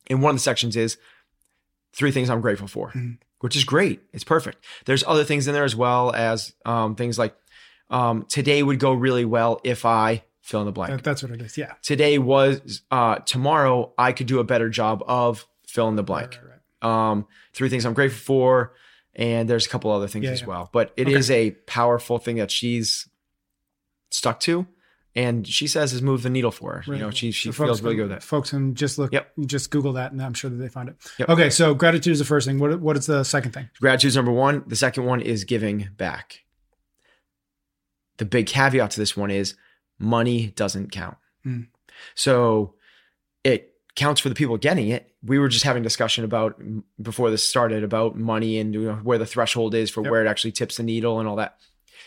and 0.10 0.22
one 0.22 0.32
of 0.32 0.36
the 0.36 0.42
sections 0.42 0.76
is 0.76 0.98
three 1.94 2.12
things 2.12 2.28
i'm 2.30 2.42
grateful 2.42 2.68
for 2.68 2.90
Mhm. 2.90 3.18
Which 3.44 3.56
is 3.56 3.64
great 3.64 4.00
it's 4.14 4.24
perfect 4.24 4.64
there's 4.86 5.04
other 5.06 5.24
things 5.26 5.48
in 5.48 5.54
there 5.54 5.64
as 5.66 5.76
well 5.76 6.14
as 6.16 6.54
um 6.66 6.96
things 6.96 7.20
like 7.20 7.36
um 7.90 8.26
today 8.30 8.64
would 8.64 8.80
go 8.80 8.94
really 8.94 9.26
well 9.26 9.60
if 9.64 9.86
i 9.86 10.24
fill 10.42 10.62
in 10.62 10.66
the 10.66 10.72
blank 10.72 11.04
that's 11.04 11.22
what 11.24 11.32
it 11.32 11.42
is. 11.42 11.58
Yeah, 11.58 11.74
today 11.82 12.18
was 12.20 12.82
uh 12.92 13.16
tomorrow 13.20 13.94
i 13.98 14.12
could 14.14 14.28
do 14.28 14.40
a 14.40 14.44
better 14.44 14.70
job 14.70 15.04
of 15.08 15.46
fill 15.68 15.88
in 15.90 15.96
the 15.96 16.04
blank 16.04 16.32
Right, 16.42 16.50
right, 16.50 16.60
right. 16.84 17.10
um, 17.12 17.28
three 17.54 17.68
things 17.70 17.86
I'm 17.86 17.94
grateful 17.94 18.20
for, 18.26 18.74
and 19.16 19.50
there's 19.50 19.66
a 19.66 19.70
couple 19.70 19.90
other 19.92 20.08
things 20.08 20.26
Yeah, 20.26 20.32
as 20.32 20.42
yeah. 20.42 20.48
well. 20.48 20.70
But 20.72 20.94
it 20.98 21.08
Okay. 21.08 21.18
is 21.18 21.32
a 21.32 21.52
powerful 21.66 22.18
thing 22.20 22.36
that 22.38 22.52
she's 22.52 23.08
stuck 24.12 24.40
to, 24.42 24.68
and 25.16 25.48
she 25.48 25.68
says 25.68 25.92
has 25.92 26.02
moved 26.02 26.24
the 26.24 26.30
needle 26.30 26.52
for 26.52 26.74
her. 26.74 26.84
Really 26.88 27.00
You 27.00 27.06
know, 27.06 27.12
she 27.12 27.32
she 27.32 27.52
So 27.52 27.66
feels 27.66 27.82
really 27.82 27.96
good 27.96 28.10
with 28.10 28.18
it. 28.18 28.24
Folks 28.24 28.50
can 28.50 28.74
just 28.76 28.98
look, 28.98 29.12
Yep. 29.14 29.32
just 29.46 29.70
Google 29.72 29.94
that, 29.94 30.12
and 30.12 30.22
I'm 30.22 30.34
sure 30.34 30.50
that 30.50 30.56
they 30.58 30.70
find 30.70 30.90
it. 30.90 30.96
Yep. 31.20 31.30
Okay, 31.30 31.50
so 31.50 31.74
gratitude 31.76 32.14
is 32.14 32.20
the 32.20 32.26
first 32.26 32.48
thing. 32.48 32.60
What 32.60 32.80
what 32.80 32.98
is 32.98 33.06
the 33.06 33.24
second 33.24 33.52
thing? 33.52 33.70
Gratitude 33.80 34.10
is 34.10 34.16
number 34.16 34.32
one. 34.32 34.64
The 34.68 34.76
second 34.76 35.06
one 35.06 35.22
is 35.22 35.44
giving 35.44 35.90
back. 35.98 36.40
The 38.18 38.26
big 38.26 38.46
caveat 38.48 38.92
to 38.92 39.00
this 39.00 39.18
one 39.18 39.32
is 39.32 39.56
money 40.00 40.48
doesn't 40.56 40.92
count. 40.92 41.18
Hmm. 41.44 41.62
So 42.16 42.76
it 43.44 43.74
counts 43.96 44.22
for 44.22 44.30
the 44.30 44.36
people 44.36 44.58
getting 44.58 44.90
it. 44.90 45.14
We 45.24 45.40
were 45.40 45.48
just 45.48 45.64
having 45.64 45.84
discussion 45.84 46.24
about 46.26 46.60
before 47.02 47.30
this 47.30 47.48
started 47.48 47.84
about 47.84 48.16
money 48.18 48.58
and 48.60 48.74
you 48.74 48.82
know, 48.84 48.96
where 48.96 49.18
the 49.18 49.26
threshold 49.26 49.76
is 49.76 49.90
for 49.90 50.02
Yep. 50.04 50.12
where 50.12 50.26
it 50.26 50.28
actually 50.28 50.52
tips 50.52 50.78
the 50.78 50.84
needle 50.84 51.20
and 51.20 51.28
all 51.30 51.36
that. 51.38 51.58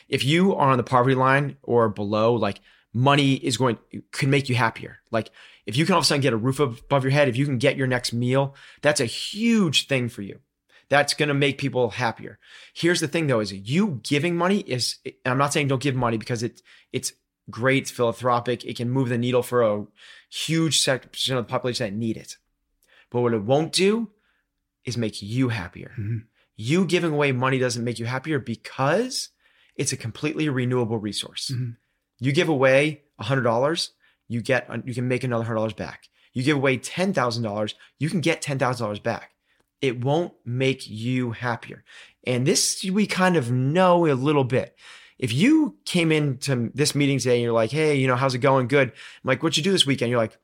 If 0.08 0.24
you 0.24 0.54
are 0.54 0.70
on 0.70 0.76
the 0.76 0.84
poverty 0.84 1.14
line 1.16 1.56
or 1.62 1.88
below, 1.88 2.34
like 2.34 2.60
money 2.96 3.34
is 3.34 3.58
going 3.58 3.76
could 4.10 4.30
make 4.30 4.48
you 4.48 4.54
happier. 4.54 5.00
Like 5.10 5.30
if 5.66 5.76
you 5.76 5.84
can 5.84 5.92
all 5.92 5.98
of 5.98 6.04
a 6.04 6.06
sudden 6.06 6.22
get 6.22 6.32
a 6.32 6.38
roof 6.38 6.58
above 6.60 7.04
your 7.04 7.10
head, 7.10 7.28
if 7.28 7.36
you 7.36 7.44
can 7.44 7.58
get 7.58 7.76
your 7.76 7.86
next 7.86 8.14
meal, 8.14 8.54
that's 8.80 9.00
a 9.00 9.04
huge 9.04 9.86
thing 9.86 10.08
for 10.08 10.22
you. 10.22 10.40
That's 10.88 11.12
going 11.12 11.28
to 11.28 11.34
make 11.34 11.58
people 11.58 11.90
happier. 11.90 12.38
Here's 12.72 13.00
the 13.00 13.08
thing 13.08 13.26
though, 13.26 13.40
is 13.40 13.52
you 13.52 14.00
giving 14.02 14.34
money 14.34 14.60
is, 14.60 14.96
and 15.04 15.14
I'm 15.26 15.36
not 15.36 15.52
saying 15.52 15.68
don't 15.68 15.82
give 15.82 15.94
money 15.94 16.16
because 16.16 16.42
it, 16.42 16.62
it's 16.90 17.12
great, 17.50 17.82
it's 17.82 17.90
philanthropic. 17.90 18.64
It 18.64 18.78
can 18.78 18.88
move 18.88 19.10
the 19.10 19.18
needle 19.18 19.42
for 19.42 19.62
a 19.62 19.84
huge 20.30 20.80
section 20.80 21.36
of 21.36 21.46
the 21.46 21.50
population 21.50 21.84
that 21.84 21.96
need 21.98 22.16
it. 22.16 22.38
But 23.10 23.20
what 23.20 23.34
it 23.34 23.42
won't 23.42 23.72
do 23.72 24.10
is 24.86 24.96
make 24.96 25.20
you 25.20 25.50
happier. 25.50 25.92
Mm-hmm. 25.98 26.18
You 26.56 26.86
giving 26.86 27.12
away 27.12 27.32
money 27.32 27.58
doesn't 27.58 27.84
make 27.84 27.98
you 27.98 28.06
happier 28.06 28.38
because 28.38 29.28
it's 29.74 29.92
a 29.92 29.98
completely 29.98 30.48
renewable 30.48 30.98
resource. 30.98 31.50
Mm-hmm. 31.52 31.72
You 32.18 32.32
give 32.32 32.48
away 32.48 33.02
$100, 33.20 33.90
you 34.28 34.40
get 34.40 34.68
you 34.86 34.94
can 34.94 35.08
make 35.08 35.24
another 35.24 35.44
$100 35.44 35.76
back. 35.76 36.08
You 36.32 36.42
give 36.42 36.56
away 36.56 36.76
$10,000, 36.78 37.74
you 37.98 38.10
can 38.10 38.20
get 38.20 38.42
$10,000 38.42 39.02
back. 39.02 39.32
It 39.80 40.04
won't 40.04 40.34
make 40.44 40.88
you 40.88 41.32
happier. 41.32 41.84
And 42.26 42.46
this 42.46 42.84
we 42.84 43.06
kind 43.06 43.36
of 43.36 43.50
know 43.50 44.06
a 44.06 44.14
little 44.14 44.44
bit. 44.44 44.76
If 45.18 45.32
you 45.32 45.76
came 45.86 46.12
into 46.12 46.70
this 46.74 46.94
meeting 46.94 47.18
today 47.18 47.36
and 47.36 47.42
you're 47.42 47.52
like, 47.52 47.70
hey, 47.70 47.94
you 47.94 48.06
know, 48.06 48.16
how's 48.16 48.34
it 48.34 48.38
going? 48.38 48.68
Good. 48.68 48.88
I'm 48.90 48.94
like, 49.24 49.42
what'd 49.42 49.56
you 49.56 49.62
do 49.62 49.72
this 49.72 49.86
weekend? 49.86 50.10
You're 50.10 50.18
like, 50.20 50.36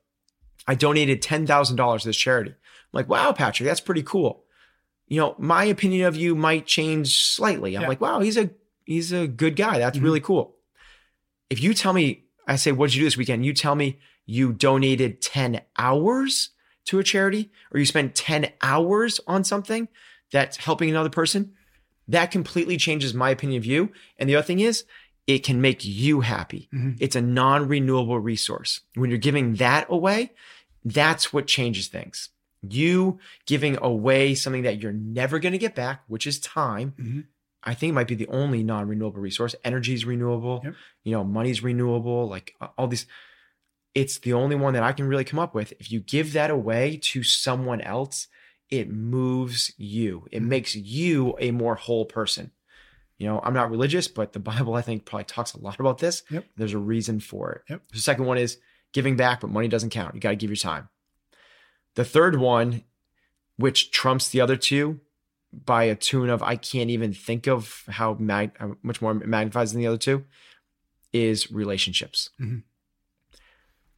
I 0.66 0.74
donated 0.74 1.22
$10,000 1.22 2.00
to 2.00 2.08
this 2.08 2.16
charity. 2.16 2.50
I'm 2.52 2.56
like, 2.92 3.08
wow, 3.08 3.32
Patrick, 3.32 3.68
that's 3.68 3.80
pretty 3.80 4.02
cool. 4.02 4.44
You 5.08 5.20
know, 5.20 5.34
my 5.38 5.64
opinion 5.64 6.06
of 6.06 6.16
you 6.16 6.34
might 6.34 6.66
change 6.66 7.22
slightly. 7.22 7.76
I'm 7.76 7.82
Yeah. 7.82 7.88
like, 7.88 8.00
wow, 8.00 8.20
he's 8.20 8.38
a 8.38 8.50
he's 8.84 9.12
a 9.12 9.26
good 9.28 9.56
guy. 9.56 9.78
That's 9.78 9.98
Mhm. 9.98 10.02
really 10.04 10.20
cool. 10.20 10.56
If 11.52 11.62
you 11.62 11.74
tell 11.74 11.92
me, 11.92 12.24
I 12.48 12.56
say, 12.56 12.72
what'd 12.72 12.94
you 12.94 13.02
do 13.02 13.04
this 13.04 13.18
weekend? 13.18 13.44
You 13.44 13.52
tell 13.52 13.74
me 13.74 13.98
you 14.24 14.54
donated 14.54 15.20
10 15.20 15.60
hours 15.76 16.48
to 16.86 16.98
a 16.98 17.04
charity 17.04 17.50
or 17.70 17.78
you 17.78 17.84
spent 17.84 18.14
10 18.14 18.50
hours 18.62 19.20
on 19.26 19.44
something 19.44 19.86
that's 20.32 20.56
helping 20.56 20.88
another 20.88 21.10
person, 21.10 21.52
that 22.08 22.30
completely 22.30 22.78
changes 22.78 23.12
my 23.12 23.28
opinion 23.28 23.58
of 23.58 23.66
you. 23.66 23.92
And 24.16 24.30
the 24.30 24.36
other 24.36 24.46
thing 24.46 24.60
is, 24.60 24.84
it 25.26 25.40
can 25.40 25.60
make 25.60 25.84
you 25.84 26.22
happy. 26.22 26.70
Mhm. 26.72 26.96
It's 26.98 27.16
a 27.16 27.20
non 27.20 27.68
renewable 27.68 28.18
resource. 28.18 28.80
When 28.94 29.10
you're 29.10 29.18
giving 29.18 29.56
that 29.56 29.86
away, 29.90 30.32
that's 30.86 31.34
what 31.34 31.46
changes 31.46 31.88
things. 31.88 32.30
You 32.66 33.18
giving 33.44 33.76
away 33.76 34.34
something 34.34 34.62
that 34.62 34.80
you're 34.82 34.92
never 34.92 35.38
going 35.38 35.52
to 35.52 35.58
get 35.58 35.74
back, 35.74 36.02
which 36.06 36.26
is 36.26 36.40
time. 36.40 36.94
Mhm. 36.98 37.24
I 37.64 37.74
think 37.74 37.90
it 37.90 37.94
might 37.94 38.08
be 38.08 38.14
the 38.14 38.26
only 38.28 38.62
non 38.62 38.88
renewable 38.88 39.20
resource. 39.20 39.54
Energy 39.64 39.94
is 39.94 40.04
renewable. 40.04 40.60
Yep. 40.64 40.74
You 41.04 41.12
know, 41.12 41.24
money's 41.24 41.62
renewable. 41.62 42.28
Like 42.28 42.54
all 42.76 42.88
these. 42.88 43.06
It's 43.94 44.18
the 44.18 44.32
only 44.32 44.56
one 44.56 44.74
that 44.74 44.82
I 44.82 44.92
can 44.92 45.06
really 45.06 45.24
come 45.24 45.38
up 45.38 45.54
with. 45.54 45.72
If 45.78 45.92
you 45.92 46.00
give 46.00 46.32
that 46.32 46.50
away 46.50 46.98
to 47.02 47.22
someone 47.22 47.80
else, 47.82 48.26
it 48.70 48.90
moves 48.90 49.72
you. 49.76 50.26
It 50.32 50.42
Mhm. 50.42 50.46
makes 50.46 50.74
you 50.74 51.36
a 51.38 51.50
more 51.50 51.74
whole 51.74 52.06
person. 52.06 52.52
You 53.18 53.26
know, 53.28 53.40
I'm 53.44 53.52
not 53.54 53.70
religious, 53.70 54.08
but 54.08 54.32
the 54.32 54.38
Bible, 54.50 54.74
I 54.74 54.82
think, 54.82 55.04
probably 55.04 55.24
talks 55.24 55.52
a 55.52 55.60
lot 55.60 55.78
about 55.78 55.98
this. 55.98 56.22
Yep. 56.30 56.46
There's 56.56 56.72
a 56.72 56.78
reason 56.78 57.20
for 57.20 57.52
it. 57.52 57.62
Yep. 57.68 57.82
The 57.92 57.98
second 57.98 58.24
one 58.24 58.38
is 58.38 58.58
giving 58.92 59.14
back, 59.16 59.40
but 59.42 59.50
money 59.50 59.68
doesn't 59.68 59.90
count. 59.90 60.14
You 60.14 60.20
got 60.20 60.30
to 60.30 60.36
give 60.36 60.50
your 60.50 60.56
time. 60.56 60.88
The 61.94 62.04
third 62.04 62.36
one, 62.36 62.84
which 63.56 63.90
trumps 63.90 64.30
the 64.30 64.40
other 64.40 64.56
two 64.56 65.00
by 65.52 65.84
a 65.84 65.94
tune 65.94 66.30
of 66.30 66.42
I 66.42 66.56
can't 66.56 66.90
even 66.90 67.12
think 67.12 67.46
of 67.46 67.84
how, 67.88 68.14
mag- 68.18 68.56
how 68.58 68.76
much 68.82 69.02
more 69.02 69.14
magnifies 69.14 69.72
than 69.72 69.80
the 69.80 69.86
other 69.86 69.98
two, 69.98 70.24
is 71.12 71.50
relationships. 71.50 72.30
Mhm. 72.40 72.62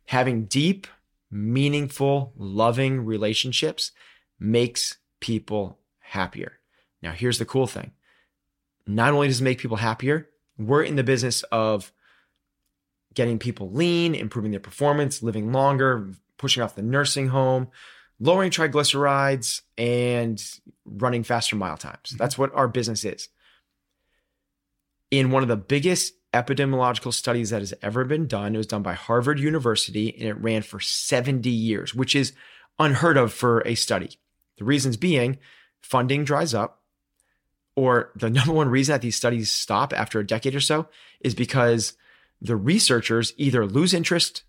Having 0.06 0.46
deep, 0.46 0.86
meaningful, 1.30 2.32
loving 2.36 3.04
relationships 3.04 3.92
makes 4.38 4.98
people 5.20 5.78
happier. 6.00 6.58
Now, 7.02 7.12
here's 7.12 7.38
the 7.38 7.44
cool 7.44 7.66
thing. 7.66 7.92
Not 8.86 9.14
only 9.14 9.28
does 9.28 9.40
it 9.40 9.44
make 9.44 9.58
people 9.58 9.78
happier, 9.78 10.28
we're 10.58 10.82
in 10.82 10.96
the 10.96 11.04
business 11.04 11.42
of 11.44 11.92
getting 13.14 13.38
people 13.38 13.70
lean, 13.70 14.14
improving 14.14 14.50
their 14.50 14.60
performance, 14.60 15.22
living 15.22 15.52
longer, 15.52 16.10
pushing 16.36 16.62
off 16.62 16.74
the 16.74 16.82
nursing 16.82 17.28
home, 17.28 17.68
lowering 18.20 18.50
triglycerides, 18.50 19.62
and 19.76 20.42
running 20.84 21.22
faster 21.24 21.56
mile 21.56 21.76
times. 21.76 22.10
Mm-hmm. 22.10 22.16
That's 22.18 22.38
what 22.38 22.54
our 22.54 22.68
business 22.68 23.04
is. 23.04 23.28
In 25.10 25.30
one 25.30 25.42
of 25.42 25.48
the 25.48 25.56
biggest 25.56 26.14
epidemiological 26.32 27.12
studies 27.12 27.50
that 27.50 27.60
has 27.60 27.74
ever 27.82 28.04
been 28.04 28.26
done, 28.26 28.54
it 28.54 28.58
was 28.58 28.66
done 28.66 28.82
by 28.82 28.94
Harvard 28.94 29.38
University 29.38 30.14
and 30.18 30.28
it 30.28 30.40
ran 30.40 30.62
for 30.62 30.80
70 30.80 31.48
years, 31.48 31.94
which 31.94 32.16
is 32.16 32.32
unheard 32.78 33.16
of 33.16 33.32
for 33.32 33.60
a 33.66 33.74
study. 33.74 34.18
The 34.58 34.64
reasons 34.64 34.96
being 34.96 35.38
funding 35.80 36.24
dries 36.24 36.54
up, 36.54 36.80
or 37.76 38.10
the 38.16 38.30
number 38.30 38.52
one 38.52 38.68
reason 38.68 38.92
that 38.92 39.02
these 39.02 39.16
studies 39.16 39.50
stop 39.50 39.92
after 39.92 40.18
a 40.18 40.26
decade 40.26 40.54
or 40.54 40.60
so 40.60 40.88
is 41.20 41.34
because 41.34 41.94
the 42.40 42.56
researchers 42.56 43.32
either 43.36 43.66
lose 43.66 43.94
interest, 43.94 44.42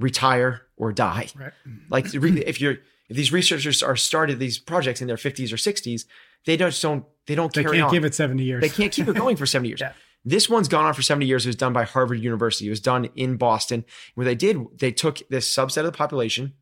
retire, 0.00 0.62
or 0.76 0.92
die. 0.92 1.28
Right. 1.36 1.52
Like 1.88 2.06
if 2.14 2.60
you're 2.60 2.78
if 3.08 3.16
these 3.16 3.32
researchers 3.32 3.82
are 3.82 3.96
started 3.96 4.38
these 4.38 4.58
projects 4.58 5.00
in 5.00 5.06
their 5.08 5.16
50s 5.16 5.52
or 5.52 5.56
60s, 5.56 6.04
they 6.46 6.56
just 6.56 6.80
don't 6.82 7.04
they 7.26 7.34
don't 7.34 7.52
They 7.52 7.62
can't 7.64 7.82
on. 7.82 7.92
give 7.92 8.04
it 8.04 8.14
70 8.14 8.42
years. 8.42 8.60
They 8.60 8.68
can't 8.68 8.92
keep 8.92 9.06
it 9.08 9.14
going 9.16 9.36
for 9.36 9.46
70 9.46 9.68
years. 9.68 9.80
Yeah. 9.90 9.92
This 10.22 10.50
one's 10.50 10.68
gone 10.68 10.84
on 10.84 10.92
for 10.92 11.00
70 11.00 11.24
years. 11.24 11.46
It 11.46 11.48
was 11.48 11.56
done 11.56 11.72
by 11.72 11.84
Harvard 11.84 12.20
University. 12.20 12.66
It 12.66 12.70
was 12.70 12.80
done 12.80 13.08
in 13.16 13.38
Boston. 13.38 13.86
What 14.16 14.24
they 14.24 14.34
did, 14.34 14.58
they 14.78 14.92
took 14.92 15.26
this 15.30 15.50
subset 15.50 15.78
of 15.78 15.84
the 15.86 15.92
population 15.92 16.52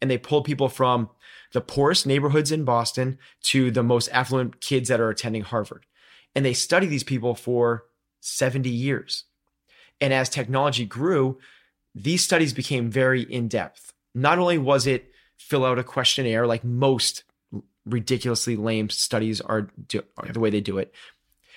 and 0.00 0.08
they 0.08 0.16
pulled 0.16 0.44
people 0.44 0.68
from 0.68 1.10
the 1.52 1.60
poorest 1.60 2.06
neighborhoods 2.06 2.52
in 2.52 2.64
Boston 2.64 3.18
to 3.42 3.72
the 3.72 3.82
most 3.82 4.08
affluent 4.12 4.60
kids 4.60 4.88
that 4.90 5.00
are 5.00 5.10
attending 5.10 5.42
Harvard. 5.42 5.86
And 6.36 6.44
they 6.44 6.52
studied 6.52 6.86
these 6.90 7.02
people 7.02 7.34
for 7.34 7.86
70 8.20 8.68
years. 8.70 9.24
And 10.00 10.12
as 10.12 10.28
technology 10.28 10.86
grew, 10.86 11.38
these 11.94 12.22
studies 12.22 12.52
became 12.52 12.90
very 12.90 13.22
in 13.22 13.48
depth. 13.48 13.92
Not 14.14 14.38
only 14.38 14.58
was 14.58 14.86
it 14.86 15.10
fill 15.38 15.64
out 15.64 15.78
a 15.78 15.84
questionnaire 15.84 16.46
like 16.46 16.64
most 16.64 17.24
ridiculously 17.86 18.56
lame 18.56 18.90
studies 18.90 19.40
are, 19.40 19.70
do, 19.88 20.02
are 20.16 20.26
Yep. 20.26 20.34
the 20.34 20.40
way 20.40 20.50
they 20.50 20.60
do 20.60 20.78
it. 20.78 20.94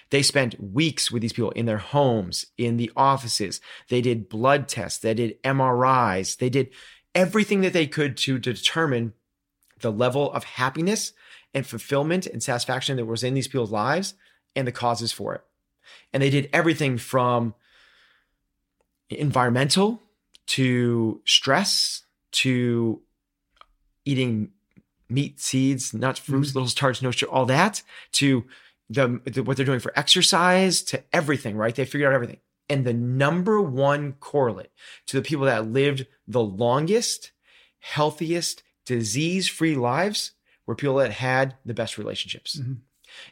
They 0.09 0.23
spent 0.23 0.61
weeks 0.61 1.11
with 1.11 1.21
these 1.21 1.33
people 1.33 1.51
in 1.51 1.65
their 1.65 1.79
homes, 1.79 2.45
in 2.57 2.77
the 2.77 2.91
offices. 2.95 3.59
They 3.89 4.01
did 4.01 4.29
blood 4.29 4.67
tests, 4.67 4.99
they 4.99 5.13
did 5.13 5.41
MRIs, 5.43 6.37
they 6.37 6.49
did 6.49 6.69
everything 7.15 7.61
that 7.61 7.73
they 7.73 7.87
could 7.87 8.17
to 8.17 8.39
determine 8.39 9.13
the 9.81 9.91
level 9.91 10.31
of 10.31 10.43
happiness 10.43 11.13
and 11.53 11.65
fulfillment 11.65 12.25
and 12.25 12.41
satisfaction 12.41 12.97
that 12.97 13.05
was 13.05 13.23
in 13.23 13.33
these 13.33 13.47
people's 13.47 13.71
lives 13.71 14.13
and 14.55 14.67
the 14.67 14.71
causes 14.71 15.11
for 15.11 15.35
it. 15.35 15.41
And 16.11 16.23
they 16.23 16.29
did 16.29 16.49
everything 16.53 16.97
from 16.97 17.53
environmental 19.09 20.01
to 20.47 21.21
stress 21.25 22.03
to 22.31 23.01
eating 24.05 24.51
meat, 25.09 25.39
seeds, 25.39 25.93
nuts, 25.93 26.19
fruits, 26.19 26.55
little 26.55 26.67
starch, 26.67 27.01
no 27.01 27.11
sugar, 27.11 27.31
all 27.31 27.45
that 27.45 27.81
to 28.13 28.45
the, 28.89 29.21
the 29.25 29.43
what 29.43 29.57
they're 29.57 29.65
doing 29.65 29.79
for 29.79 29.97
exercise 29.97 30.81
to 30.81 31.03
everything, 31.13 31.55
right? 31.55 31.75
They 31.75 31.85
figured 31.85 32.09
out 32.09 32.15
everything. 32.15 32.39
And 32.69 32.85
the 32.85 32.93
number 32.93 33.61
one 33.61 34.13
correlate 34.13 34.71
to 35.07 35.17
the 35.17 35.21
people 35.21 35.45
that 35.45 35.67
lived 35.67 36.07
the 36.27 36.43
longest, 36.43 37.31
healthiest, 37.79 38.63
disease-free 38.85 39.75
lives 39.75 40.31
were 40.65 40.75
people 40.75 40.95
that 40.95 41.11
had 41.11 41.55
the 41.65 41.73
best 41.73 41.97
relationships. 41.97 42.57
Mhm. 42.59 42.77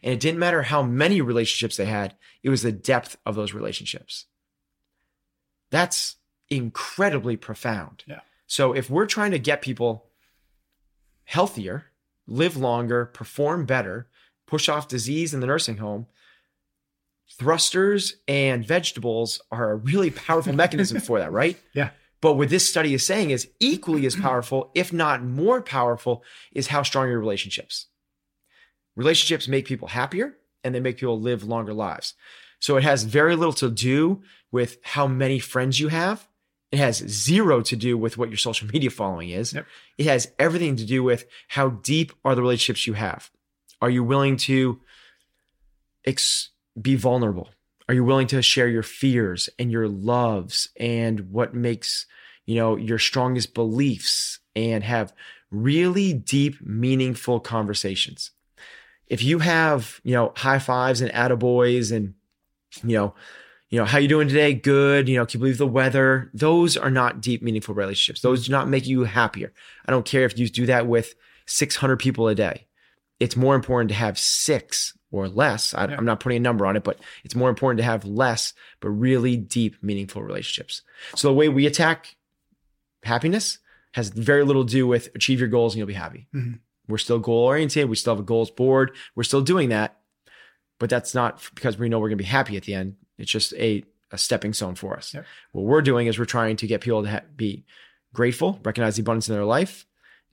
And 0.03 0.13
it 0.13 0.19
didn't 0.19 0.39
matter 0.39 0.63
how 0.63 0.83
many 0.83 1.21
relationships 1.21 1.77
they 1.77 1.85
had, 1.85 2.15
it 2.43 2.49
was 2.49 2.61
the 2.61 2.71
depth 2.71 3.17
of 3.25 3.35
those 3.35 3.53
relationships. 3.53 4.25
That's 5.69 6.17
incredibly 6.51 7.37
profound. 7.37 8.03
Yeah. 8.05 8.19
So 8.45 8.73
if 8.73 8.89
we're 8.89 9.07
trying 9.07 9.31
to 9.31 9.39
get 9.39 9.61
people 9.61 10.09
healthier, 11.23 11.85
live 12.27 12.57
longer, 12.57 13.05
perform 13.05 13.65
better, 13.65 14.07
push 14.45 14.69
off 14.69 14.87
disease 14.87 15.33
in 15.33 15.39
the 15.39 15.47
nursing 15.47 15.77
home, 15.77 16.05
thrusters 17.39 18.17
and 18.27 18.67
vegetables 18.67 19.41
are 19.51 19.71
a 19.71 19.75
really 19.77 20.11
powerful 20.11 20.53
mechanism 20.53 20.99
for 20.99 21.17
that, 21.17 21.31
right? 21.31 21.57
Yeah. 21.73 21.91
But 22.19 22.33
what 22.33 22.49
this 22.49 22.69
study 22.69 22.93
is 22.93 23.03
saying 23.03 23.31
is 23.31 23.49
equally 23.59 24.05
as 24.05 24.15
powerful, 24.15 24.69
if 24.75 24.93
not 24.93 25.23
more 25.23 25.59
powerful, 25.59 26.23
is 26.51 26.67
how 26.67 26.83
strong 26.83 27.09
your 27.09 27.17
relationships. 27.17 27.87
Relationships 28.95 29.47
make 29.47 29.65
people 29.65 29.87
happier 29.87 30.37
and 30.63 30.75
they 30.75 30.79
make 30.79 30.97
people 30.97 31.19
live 31.19 31.43
longer 31.43 31.73
lives. 31.73 32.13
So 32.59 32.77
it 32.77 32.83
has 32.83 33.05
very 33.05 33.35
little 33.35 33.53
to 33.53 33.71
do 33.71 34.21
with 34.51 34.77
how 34.83 35.07
many 35.07 35.39
friends 35.39 35.79
you 35.79 35.87
have. 35.87 36.27
It 36.71 36.79
has 36.79 36.97
zero 36.97 37.61
to 37.61 37.75
do 37.75 37.97
with 37.97 38.17
what 38.17 38.29
your 38.29 38.37
social 38.37 38.67
media 38.67 38.89
following 38.89 39.29
is. 39.29 39.53
Yep. 39.53 39.65
It 39.97 40.05
has 40.05 40.31
everything 40.39 40.77
to 40.77 40.85
do 40.85 41.03
with 41.03 41.25
how 41.49 41.69
deep 41.69 42.13
are 42.23 42.33
the 42.33 42.41
relationships 42.41 42.87
you 42.87 42.93
have. 42.93 43.29
Are 43.81 43.89
you 43.89 44.03
willing 44.03 44.37
to 44.37 44.79
ex- 46.05 46.49
be 46.79 46.95
vulnerable? 46.95 47.49
Are 47.89 47.93
you 47.93 48.05
willing 48.05 48.27
to 48.27 48.41
share 48.41 48.69
your 48.69 48.83
fears 48.83 49.49
and 49.59 49.69
your 49.69 49.89
loves 49.89 50.69
and 50.79 51.31
what 51.31 51.53
makes, 51.53 52.05
you 52.45 52.55
know, 52.55 52.77
your 52.77 52.99
strongest 52.99 53.53
beliefs 53.53 54.39
and 54.55 54.83
have 54.83 55.13
really 55.49 56.13
deep, 56.13 56.61
meaningful 56.61 57.41
conversations? 57.41 58.31
If 59.07 59.21
you 59.21 59.39
have, 59.39 59.99
you 60.03 60.13
know, 60.13 60.31
high 60.37 60.59
fives 60.59 61.01
and 61.01 61.11
attaboys 61.11 61.93
and, 61.93 62.13
you 62.81 62.95
know, 62.95 63.13
you 63.71 63.79
know, 63.79 63.85
how 63.85 63.97
you 63.97 64.07
doing 64.07 64.27
today? 64.27 64.53
Good. 64.53 65.07
You 65.09 65.15
know, 65.17 65.25
can 65.25 65.39
you 65.39 65.43
believe 65.43 65.57
the 65.57 65.65
weather? 65.65 66.29
Those 66.33 66.77
are 66.77 66.91
not 66.91 67.21
deep, 67.21 67.41
meaningful 67.41 67.73
relationships. 67.73 68.21
Those 68.21 68.45
do 68.45 68.51
not 68.51 68.67
make 68.69 68.85
you 68.85 69.05
happier. 69.05 69.51
I 69.85 69.91
don't 69.91 70.05
care 70.05 70.23
if 70.25 70.37
you 70.37 70.47
do 70.49 70.65
that 70.67 70.85
with 70.87 71.15
600 71.47 71.97
people 71.97 72.27
a 72.27 72.35
day. 72.35 72.67
It's 73.19 73.35
more 73.35 73.55
important 73.55 73.89
to 73.89 73.95
have 73.95 74.19
six 74.19 74.97
or 75.11 75.27
less. 75.27 75.73
I, 75.73 75.85
Yeah. 75.87 75.95
I'm 75.97 76.05
not 76.05 76.19
putting 76.19 76.37
a 76.37 76.41
number 76.41 76.65
on 76.65 76.75
it, 76.75 76.83
but 76.83 76.99
it's 77.23 77.35
more 77.35 77.49
important 77.49 77.77
to 77.79 77.83
have 77.83 78.03
less, 78.05 78.53
but 78.79 78.89
really 78.89 79.37
deep, 79.37 79.75
meaningful 79.81 80.21
relationships. 80.23 80.81
So 81.15 81.27
the 81.29 81.33
way 81.33 81.47
we 81.49 81.65
attack 81.65 82.15
happiness 83.03 83.59
has 83.93 84.09
very 84.09 84.43
little 84.43 84.65
to 84.65 84.71
do 84.71 84.87
with 84.87 85.09
achieve 85.15 85.39
your 85.39 85.49
goals 85.49 85.73
and 85.73 85.79
you'll 85.79 85.87
be 85.87 85.93
happy. 85.93 86.27
Mhm. 86.33 86.59
We're 86.87 86.97
still 86.97 87.19
goal 87.19 87.45
oriented. 87.45 87.89
We 87.89 87.95
still 87.95 88.13
have 88.15 88.19
a 88.21 88.23
goals 88.23 88.51
board. 88.51 88.91
We're 89.15 89.23
still 89.23 89.41
doing 89.41 89.69
that, 89.69 89.99
but 90.81 90.89
that's 90.89 91.13
not 91.13 91.39
because 91.53 91.77
we 91.77 91.87
know 91.89 91.99
we're 91.99 92.09
going 92.09 92.17
to 92.17 92.23
be 92.23 92.27
happy 92.27 92.57
at 92.57 92.63
the 92.63 92.73
end. 92.73 92.95
It's 93.19 93.29
just 93.29 93.53
a, 93.53 93.83
a 94.11 94.17
stepping 94.17 94.51
stone 94.51 94.73
for 94.73 94.97
us. 94.97 95.13
Yep. 95.13 95.25
What 95.51 95.65
we're 95.65 95.81
doing 95.83 96.07
is 96.07 96.17
we're 96.17 96.25
trying 96.25 96.55
to 96.57 96.65
get 96.65 96.81
people 96.81 97.03
to 97.03 97.09
ha- 97.11 97.21
be 97.35 97.63
grateful, 98.13 98.59
recognize 98.65 98.95
the 98.95 99.03
abundance 99.03 99.29
in 99.29 99.35
their 99.35 99.45
life, 99.45 99.85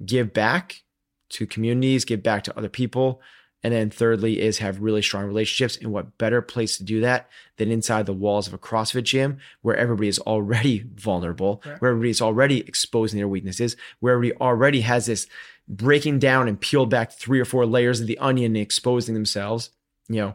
give 0.05 0.33
back 0.33 0.83
to 1.31 1.47
communities, 1.47 2.07
give 2.07 2.23
back 2.23 2.45
to 2.45 2.57
other 2.57 2.71
people. 2.71 3.21
And 3.63 3.75
then 3.75 3.91
thirdly 3.91 4.41
is 4.41 4.59
have 4.59 4.81
really 4.81 5.03
strong 5.03 5.27
relationships. 5.27 5.77
And 5.77 5.93
what 5.93 6.17
better 6.17 6.41
place 6.41 6.79
to 6.79 6.85
do 6.85 7.01
that 7.03 7.29
than 7.59 7.71
inside 7.71 8.07
the 8.07 8.15
walls 8.15 8.47
of 8.47 8.55
a 8.55 8.59
CrossFit 8.59 9.03
gym 9.03 9.37
where 9.61 9.77
everybody 9.77 10.09
is 10.09 10.19
already 10.21 10.85
vulnerable, 10.95 11.61
Right. 11.67 11.79
where 11.81 11.91
everybody 11.91 12.11
is 12.11 12.23
already 12.23 12.61
exposing 12.61 13.19
their 13.19 13.29
weaknesses, 13.29 13.77
where 14.01 14.15
everybody 14.15 14.41
already 14.41 14.81
has 14.81 15.05
this 15.05 15.27
breaking 15.69 16.21
down 16.21 16.49
and 16.49 16.59
peeled 16.59 16.89
back 16.89 17.13
three 17.13 17.39
or 17.39 17.45
four 17.45 17.67
layers 17.67 18.01
of 18.01 18.07
the 18.07 18.17
onion 18.19 18.57
and 18.57 18.63
exposing 18.63 19.15
themselves. 19.15 19.71
You 20.09 20.21
know, 20.21 20.35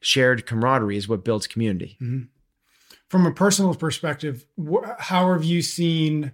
shared 0.00 0.46
camaraderie 0.46 0.96
is 0.96 1.08
what 1.08 1.24
builds 1.24 1.46
community. 1.46 1.96
From 3.08 3.26
a 3.26 3.32
personal 3.32 3.74
perspective, 3.74 4.44
wh- 4.58 4.88
how 4.98 5.32
have 5.32 5.44
you 5.44 5.62
seen? 5.62 6.32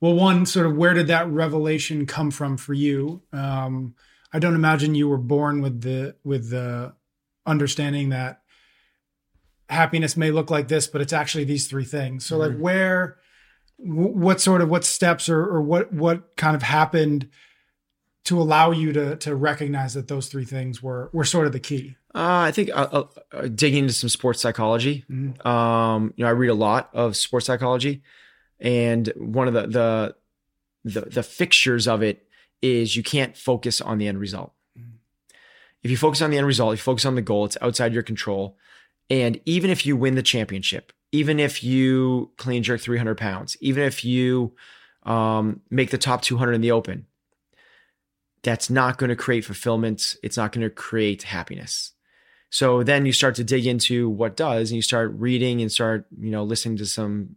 Well, 0.00 0.14
one 0.14 0.46
sort 0.46 0.66
of 0.66 0.76
where 0.76 0.94
did 0.94 1.08
that 1.08 1.28
revelation 1.28 2.06
come 2.06 2.30
from 2.30 2.56
for 2.56 2.72
you? 2.72 3.22
Um, 3.32 3.94
I 4.32 4.38
don't 4.38 4.54
imagine 4.54 4.94
you 4.94 5.08
were 5.08 5.18
born 5.18 5.60
with 5.62 5.80
the 5.82 6.16
with 6.24 6.50
the 6.50 6.94
understanding 7.46 8.10
that 8.10 8.42
happiness 9.68 10.16
may 10.16 10.30
look 10.30 10.50
like 10.50 10.68
this, 10.68 10.86
but 10.86 11.00
it's 11.00 11.12
actually 11.12 11.44
these 11.44 11.68
three 11.68 11.84
things. 11.84 12.24
So, 12.24 12.36
like, 12.38 12.56
where, 12.58 13.16
wh- 13.76 14.16
what 14.16 14.40
sort 14.40 14.60
of 14.60 14.68
what 14.68 14.84
steps 14.84 15.28
or 15.28 15.40
or 15.40 15.62
what 15.62 15.92
what 15.92 16.36
kind 16.36 16.56
of 16.56 16.62
happened 16.62 17.28
to 18.28 18.40
allow 18.40 18.70
you 18.70 18.92
to 18.92 19.16
to 19.16 19.34
recognize 19.34 19.94
that 19.94 20.08
those 20.08 20.28
three 20.28 20.44
things 20.44 20.82
were 20.82 21.08
were 21.12 21.24
sort 21.24 21.46
of 21.46 21.52
the 21.52 21.60
key? 21.60 21.96
Uh, 22.14 22.44
I 22.48 22.52
think 22.52 22.70
uh, 22.70 22.88
uh, 22.92 23.04
uh, 23.32 23.48
digging 23.48 23.84
into 23.84 23.94
some 23.94 24.08
sports 24.10 24.40
psychology. 24.40 25.04
Mhm. 25.10 25.44
Um, 25.46 26.12
you 26.16 26.24
know, 26.24 26.28
I 26.28 26.32
read 26.32 26.48
a 26.50 26.54
lot 26.54 26.90
of 26.92 27.16
sports 27.16 27.46
psychology, 27.46 28.02
and 28.60 29.10
one 29.16 29.48
of 29.48 29.54
the 29.54 29.66
the 29.66 30.16
the, 30.84 31.00
the 31.08 31.22
fixtures 31.22 31.88
of 31.88 32.02
it 32.02 32.26
is 32.60 32.96
you 32.96 33.02
can't 33.02 33.36
focus 33.36 33.80
on 33.80 33.98
the 33.98 34.06
end 34.06 34.20
result. 34.20 34.52
If 35.82 35.90
you 35.90 35.96
focus 35.96 36.20
on 36.20 36.30
the 36.30 36.38
end 36.38 36.46
result, 36.46 36.72
you 36.72 36.76
focus 36.78 37.06
on 37.06 37.14
the 37.14 37.22
goal. 37.22 37.44
It's 37.44 37.56
outside 37.62 37.94
your 37.94 38.02
control, 38.02 38.58
and 39.08 39.40
even 39.46 39.70
if 39.70 39.86
you 39.86 39.96
win 39.96 40.16
the 40.16 40.22
championship, 40.22 40.92
even 41.12 41.40
if 41.40 41.64
you 41.64 42.32
clean 42.36 42.62
jerk 42.62 42.80
300 42.80 43.16
pounds, 43.16 43.56
even 43.60 43.84
if 43.84 44.04
you 44.04 44.54
um, 45.04 45.60
make 45.70 45.90
the 45.90 45.98
top 45.98 46.20
200 46.20 46.52
in 46.52 46.60
the 46.60 46.72
open, 46.72 47.06
that's 48.42 48.70
not 48.70 48.98
going 48.98 49.10
to 49.10 49.16
create 49.16 49.44
fulfillment. 49.44 50.16
It's 50.22 50.36
not 50.36 50.52
going 50.52 50.62
to 50.62 50.70
create 50.70 51.24
happiness. 51.24 51.92
So 52.50 52.82
then 52.82 53.04
you 53.04 53.12
start 53.12 53.34
to 53.36 53.44
dig 53.44 53.66
into 53.66 54.08
what 54.08 54.36
does, 54.36 54.70
and 54.70 54.76
you 54.76 54.82
start 54.82 55.12
reading 55.14 55.60
and 55.60 55.70
start, 55.70 56.06
you 56.18 56.30
know, 56.30 56.44
listening 56.44 56.78
to 56.78 56.86
some 56.86 57.36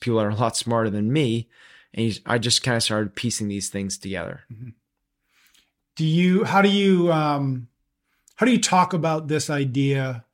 people 0.00 0.18
that 0.18 0.26
are 0.26 0.30
a 0.30 0.34
lot 0.34 0.56
smarter 0.56 0.90
than 0.90 1.12
me. 1.12 1.48
And 1.92 2.06
you, 2.06 2.14
I 2.24 2.38
just 2.38 2.62
kind 2.62 2.76
of 2.76 2.82
started 2.82 3.16
piecing 3.16 3.48
these 3.48 3.68
things 3.68 3.98
together. 3.98 4.44
do 5.96 6.04
you 6.04 6.44
how 6.44 6.62
do 6.62 6.68
you 6.68 7.12
um 7.12 7.68
how 8.36 8.46
do 8.46 8.52
you 8.52 8.60
talk 8.60 8.92
about 8.92 9.28
this 9.28 9.48
idea 9.48 10.24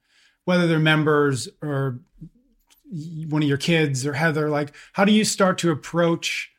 whether 0.45 0.67
they're 0.67 0.79
members 0.79 1.49
or 1.63 2.01
one 3.29 3.43
of 3.43 3.49
your 3.49 3.59
kids 3.59 4.07
or 4.07 4.15
heather 4.15 4.49
like 4.49 4.73
how 4.95 5.05
do 5.05 5.13
you 5.13 5.25
start 5.25 5.59
to 5.59 5.71
approach 5.71 6.51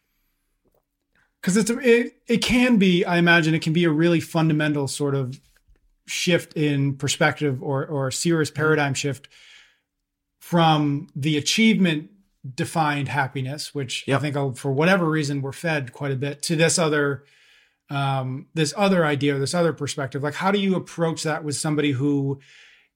because 1.42 1.58
it's 1.58 1.70
it, 1.70 2.16
it 2.28 2.38
can 2.38 2.78
be 2.78 3.04
i 3.06 3.18
imagine 3.18 3.54
it 3.54 3.62
can 3.62 3.74
be 3.74 3.84
a 3.84 3.90
really 3.90 4.20
fundamental 4.20 4.88
sort 4.88 5.16
of 5.16 5.40
shift 6.08 6.54
in 6.54 6.96
perspective 6.96 7.62
or 7.64 7.86
or 7.86 8.08
a 8.08 8.12
serious 8.14 8.52
paradigm 8.52 8.94
shift 8.94 9.28
from 10.40 11.08
the 11.16 11.38
achievement 11.38 12.10
defined 12.56 13.08
happiness 13.08 13.74
which 13.74 14.04
i 14.08 14.12
Yep. 14.12 14.22
think 14.22 14.36
uh, 14.36 14.52
for 14.52 14.72
whatever 14.72 15.10
reason 15.10 15.42
we're 15.42 15.52
fed 15.52 15.94
quite 15.94 16.12
a 16.12 16.16
bit 16.16 16.42
to 16.44 16.56
this 16.56 16.80
other 16.80 17.24
um, 17.92 18.48
this 18.54 18.74
other 18.78 19.06
idea, 19.06 19.38
this 19.38 19.54
other 19.54 19.74
perspective. 19.74 20.24
Like, 20.24 20.36
how 20.36 20.50
do 20.52 20.60
you 20.60 20.76
approach 20.76 21.24
that 21.24 21.44
with 21.44 21.58
somebody 21.58 21.92
who 21.92 22.40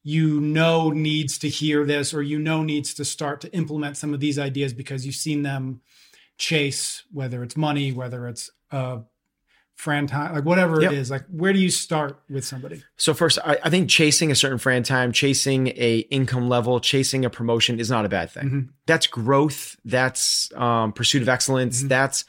you 0.04 0.40
know 0.40 0.90
needs 0.92 1.38
to 1.40 1.50
hear 1.50 1.84
this, 1.86 2.14
or 2.14 2.22
you 2.22 2.40
know 2.40 2.64
needs 2.64 2.94
to 2.94 3.04
start 3.04 3.42
to 3.42 3.54
implement 3.54 3.98
some 3.98 4.14
of 4.14 4.22
these 4.22 4.40
ideas 4.40 4.72
because 4.72 5.06
you've 5.06 5.16
seen 5.16 5.44
them 5.44 5.82
chase, 6.38 7.04
whether 7.12 7.44
it's 7.44 7.56
money, 7.58 7.92
whether 7.92 8.28
it's 8.28 8.50
uh, 8.72 9.00
Fran 9.76 10.08
time, 10.08 10.34
like 10.34 10.46
whatever 10.46 10.82
Yep. 10.82 10.92
it 10.94 10.98
is. 10.98 11.12
Like, 11.12 11.26
where 11.30 11.52
do 11.52 11.60
you 11.60 11.70
start 11.70 12.20
with 12.30 12.46
somebody? 12.46 12.82
So 12.96 13.14
first, 13.14 13.38
I, 13.44 13.58
I 13.64 13.70
think 13.70 13.90
chasing 13.90 14.32
a 14.32 14.36
certain 14.36 14.58
Fran 14.58 14.84
time, 14.84 15.12
chasing 15.12 15.68
a 15.76 16.00
income 16.10 16.48
level, 16.48 16.80
chasing 16.80 17.26
a 17.26 17.30
promotion 17.30 17.80
is 17.80 17.90
not 17.90 18.06
a 18.06 18.10
bad 18.10 18.32
thing. 18.32 18.50
Mhm. 18.50 18.70
That's 18.86 19.06
growth. 19.08 19.76
That's 19.84 20.50
um, 20.56 20.94
pursuit 20.94 21.22
of 21.22 21.28
excellence. 21.30 21.84
Mhm. 21.84 21.90
That's 21.90 22.24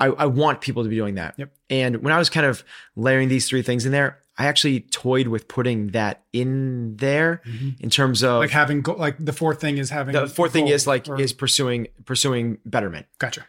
I, 0.00 0.06
I 0.06 0.26
want 0.26 0.60
people 0.60 0.82
to 0.84 0.88
be 0.88 0.94
doing 0.96 1.16
that. 1.16 1.34
Yep. 1.38 1.50
And 1.70 1.96
when 2.02 2.12
I 2.12 2.18
was 2.18 2.30
kind 2.30 2.46
of 2.46 2.62
layering 2.96 3.28
these 3.28 3.48
three 3.48 3.62
things 3.62 3.84
in 3.86 3.90
there, 3.92 4.18
I 4.40 4.46
actually 4.46 4.80
toyed 4.80 5.26
with 5.26 5.48
putting 5.48 5.88
that 5.88 6.22
in 6.32 6.96
there 6.96 7.42
in 7.80 7.90
terms 7.90 8.22
of 8.22 8.38
Like 8.38 8.50
having, 8.50 8.82
go- 8.82 8.94
like 8.94 9.16
the 9.18 9.32
fourth 9.32 9.60
thing 9.60 9.78
is 9.78 9.90
having. 9.90 10.14
the 10.14 10.28
fourth 10.28 10.52
thing 10.52 10.68
is 10.68 10.86
like 10.86 11.08
or- 11.08 11.20
is 11.20 11.32
pursuing 11.32 11.88
pursuing 12.04 12.58
betterment. 12.64 13.06
gotcha. 13.18 13.46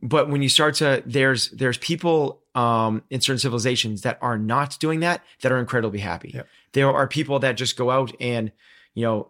But 0.00 0.28
when 0.28 0.42
you 0.42 0.48
start 0.48 0.74
to 0.76 1.02
there's 1.06 1.50
there's 1.50 1.78
people 1.78 2.40
um, 2.54 3.02
in 3.10 3.20
certain 3.20 3.38
civilizations 3.38 4.02
that 4.02 4.18
are 4.20 4.36
not 4.38 4.76
doing 4.80 5.00
that 5.00 5.22
that 5.42 5.50
are 5.52 5.58
incredibly 5.58 6.00
happy. 6.00 6.32
Yep. 6.34 6.46
There 6.72 6.90
are 6.92 7.06
people 7.08 7.38
that 7.40 7.56
just 7.56 7.76
go 7.76 7.90
out 7.90 8.12
and 8.20 8.52
you 8.94 9.04
know 9.04 9.28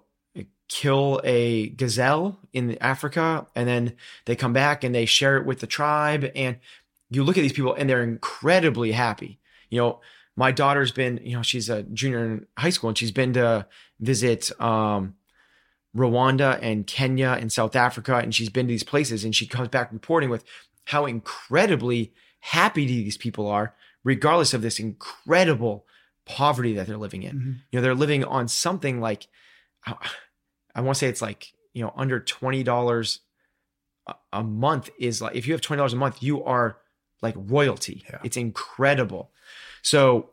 kill 0.68 1.20
a 1.24 1.68
gazelle 1.70 2.38
in 2.54 2.78
Africa 2.80 3.46
and 3.54 3.68
then 3.68 3.94
they 4.24 4.34
come 4.34 4.54
back 4.54 4.84
and 4.84 4.94
they 4.94 5.04
share 5.04 5.36
it 5.36 5.44
with 5.44 5.60
the 5.60 5.66
tribe 5.66 6.30
and 6.34 6.56
you 7.10 7.22
look 7.22 7.36
at 7.36 7.42
these 7.42 7.52
people 7.52 7.74
and 7.74 7.90
they're 7.90 8.02
incredibly 8.02 8.92
happy. 8.92 9.38
You 9.68 9.78
know, 9.80 10.00
my 10.36 10.50
daughter's 10.52 10.92
been, 10.92 11.20
you 11.22 11.36
know, 11.36 11.42
she's 11.42 11.68
a 11.68 11.82
junior 11.84 12.24
in 12.24 12.46
high 12.56 12.70
school 12.70 12.88
and 12.88 12.96
she's 12.98 13.10
been 13.12 13.32
to 13.34 13.66
visit 14.00 14.50
um 14.60 15.14
Rwanda 15.96 16.58
and 16.62 16.86
Kenya 16.86 17.36
and 17.38 17.52
South 17.52 17.76
Africa, 17.76 18.16
and 18.16 18.34
she's 18.34 18.48
been 18.48 18.66
to 18.66 18.70
these 18.72 18.82
places, 18.82 19.24
and 19.24 19.34
she 19.36 19.46
comes 19.46 19.68
back 19.68 19.92
reporting 19.92 20.30
with 20.30 20.42
how 20.86 21.04
incredibly 21.04 22.12
happy 22.40 22.86
these 22.86 23.18
people 23.18 23.46
are, 23.46 23.74
regardless 24.02 24.54
of 24.54 24.62
this 24.62 24.78
incredible 24.80 25.84
poverty 26.24 26.72
that 26.74 26.86
they're 26.86 26.96
living 26.96 27.22
in. 27.22 27.36
Mhm. 27.36 27.46
You 27.70 27.78
know, 27.78 27.82
they're 27.82 27.94
living 27.94 28.24
on 28.24 28.48
something 28.48 29.00
like, 29.00 29.26
I, 29.84 29.94
I 30.74 30.80
want 30.80 30.96
to 30.96 30.98
say 31.00 31.08
it's 31.08 31.20
like 31.22 31.52
you 31.74 31.82
know 31.82 31.92
under 31.94 32.20
twenty 32.20 32.62
dollars 32.62 33.20
a- 34.06 34.14
a 34.32 34.42
month 34.42 34.88
is 34.98 35.20
like 35.20 35.36
if 35.36 35.46
you 35.46 35.52
have 35.52 35.60
twenty 35.60 35.78
dollars 35.78 35.92
a 35.92 35.96
month, 35.96 36.22
you 36.22 36.42
are 36.42 36.78
like 37.20 37.34
royalty. 37.36 38.02
Yeah. 38.08 38.18
It's 38.24 38.38
incredible. 38.38 39.30
So 39.82 40.30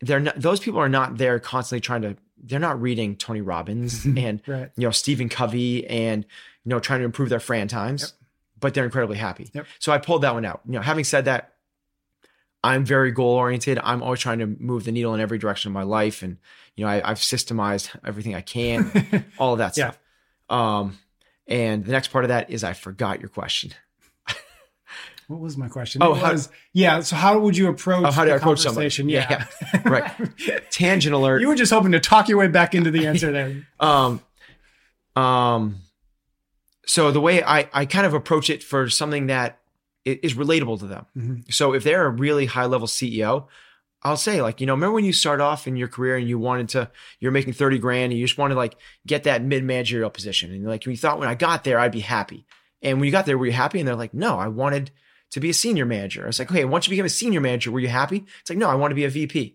they're 0.00 0.20
not; 0.20 0.40
those 0.40 0.60
people 0.60 0.80
are 0.80 0.88
not 0.88 1.16
there 1.18 1.38
constantly 1.38 1.80
trying 1.80 2.02
to. 2.02 2.16
They're 2.42 2.60
not 2.60 2.80
reading 2.80 3.16
Tony 3.16 3.40
Robbins 3.40 4.04
and 4.16 4.42
Right. 4.46 4.70
you 4.76 4.86
know 4.86 4.90
Stephen 4.90 5.28
Covey 5.28 5.86
and 5.86 6.24
you 6.64 6.68
know 6.70 6.80
trying 6.80 7.00
to 7.00 7.04
improve 7.04 7.28
their 7.28 7.40
Fran 7.40 7.68
times, 7.68 8.02
Yep. 8.02 8.10
but 8.60 8.74
they're 8.74 8.84
incredibly 8.84 9.16
happy. 9.16 9.50
Yep. 9.54 9.66
So 9.78 9.92
I 9.92 9.98
pulled 9.98 10.22
that 10.22 10.34
one 10.34 10.44
out. 10.44 10.60
You 10.66 10.72
know, 10.72 10.80
having 10.82 11.04
said 11.04 11.24
that, 11.26 11.54
I'm 12.62 12.84
very 12.84 13.10
goal 13.12 13.34
oriented. 13.36 13.78
I'm 13.82 14.02
always 14.02 14.20
trying 14.20 14.40
to 14.40 14.46
move 14.46 14.84
the 14.84 14.92
needle 14.92 15.14
in 15.14 15.20
every 15.20 15.38
direction 15.38 15.70
of 15.70 15.74
my 15.74 15.82
life, 15.84 16.22
and 16.22 16.36
you 16.76 16.84
know 16.84 16.90
I, 16.90 17.10
I've 17.10 17.18
systemized 17.18 17.90
everything 18.04 18.34
I 18.34 18.40
can, 18.42 19.24
all 19.38 19.52
of 19.54 19.58
that 19.58 19.76
Yeah. 19.76 19.90
stuff. 19.92 19.98
Um, 20.48 20.98
and 21.48 21.84
the 21.84 21.92
next 21.92 22.08
part 22.08 22.24
of 22.24 22.28
that 22.28 22.50
is 22.50 22.64
I 22.64 22.72
forgot 22.72 23.20
your 23.20 23.28
question. 23.28 23.72
What 25.28 25.40
was 25.40 25.56
my 25.56 25.68
question? 25.68 26.02
Oh, 26.02 26.14
It 26.14 26.18
how- 26.22 26.32
was- 26.32 26.48
yeah. 26.72 27.00
So 27.00 27.16
how 27.16 27.38
would 27.38 27.56
you 27.56 27.68
approach? 27.68 28.04
Oh, 28.06 28.10
how 28.12 28.24
do 28.24 28.30
I 28.30 28.36
approach 28.36 28.60
somebody? 28.60 28.84
conversation? 28.84 29.08
Yeah, 29.08 29.44
Yeah, 29.74 29.82
right. 29.84 30.70
Tangent 30.70 31.14
alert. 31.18 31.40
you 31.40 31.48
were 31.48 31.54
just 31.56 31.72
hoping 31.72 31.92
to 31.92 32.00
talk 32.00 32.28
your 32.28 32.38
way 32.38 32.48
back 32.48 32.74
into 32.74 32.90
the 32.90 33.06
answer 33.06 33.32
there. 33.32 33.66
Um, 33.80 34.20
um, 35.14 35.76
so 36.86 37.10
the 37.10 37.20
way 37.20 37.42
I, 37.42 37.68
I 37.72 37.86
kind 37.86 38.06
of 38.06 38.14
approach 38.14 38.50
it 38.50 38.62
for 38.62 38.88
something 38.88 39.26
that 39.26 39.58
is 40.04 40.34
relatable 40.34 40.78
to 40.80 40.86
them. 40.86 41.06
Mhm. 41.16 41.52
So 41.52 41.72
if 41.74 41.82
they're 41.82 42.06
a 42.06 42.10
really 42.10 42.46
high 42.46 42.66
level 42.66 42.86
CEO, 42.86 43.46
I'll 44.02 44.16
say 44.16 44.40
like, 44.40 44.60
you 44.60 44.66
know, 44.68 44.74
remember 44.74 44.94
when 44.94 45.04
you 45.04 45.12
start 45.12 45.40
off 45.40 45.66
in 45.66 45.74
your 45.76 45.88
career 45.88 46.16
and 46.16 46.28
you 46.28 46.38
wanted 46.38 46.68
to, 46.70 46.90
you're 47.18 47.32
making 47.32 47.54
30 47.54 47.78
grand 47.78 48.12
and 48.12 48.20
you 48.20 48.24
just 48.24 48.38
want 48.38 48.52
to 48.52 48.56
like 48.56 48.76
get 49.04 49.24
that 49.24 49.42
mid 49.42 49.64
managerial 49.64 50.10
position. 50.10 50.52
And 50.52 50.64
like, 50.64 50.86
you 50.86 50.96
thought 50.96 51.18
when 51.18 51.28
I 51.28 51.34
got 51.34 51.64
there, 51.64 51.78
I'd 51.80 51.90
be 51.90 52.00
happy. 52.00 52.46
And 52.82 52.98
when 53.00 53.06
you 53.06 53.10
got 53.10 53.26
there, 53.26 53.36
were 53.36 53.46
you 53.46 53.52
happy? 53.52 53.80
And 53.80 53.88
they're 53.88 53.96
like, 53.96 54.14
no, 54.14 54.38
I 54.38 54.46
wanted 54.46 54.92
to 55.36 55.40
be 55.40 55.50
a 55.50 55.54
senior 55.54 55.84
manager. 55.84 56.24
I 56.24 56.28
was 56.28 56.38
like, 56.38 56.50
okay, 56.50 56.64
once 56.64 56.86
you 56.86 56.90
became 56.90 57.04
a 57.04 57.10
senior 57.10 57.42
manager, 57.42 57.70
were 57.70 57.78
you 57.78 57.88
happy? 57.88 58.24
It's 58.40 58.48
like, 58.48 58.58
no, 58.58 58.70
I 58.70 58.74
want 58.74 58.90
to 58.90 58.94
be 58.94 59.04
a 59.04 59.10
VP. 59.10 59.54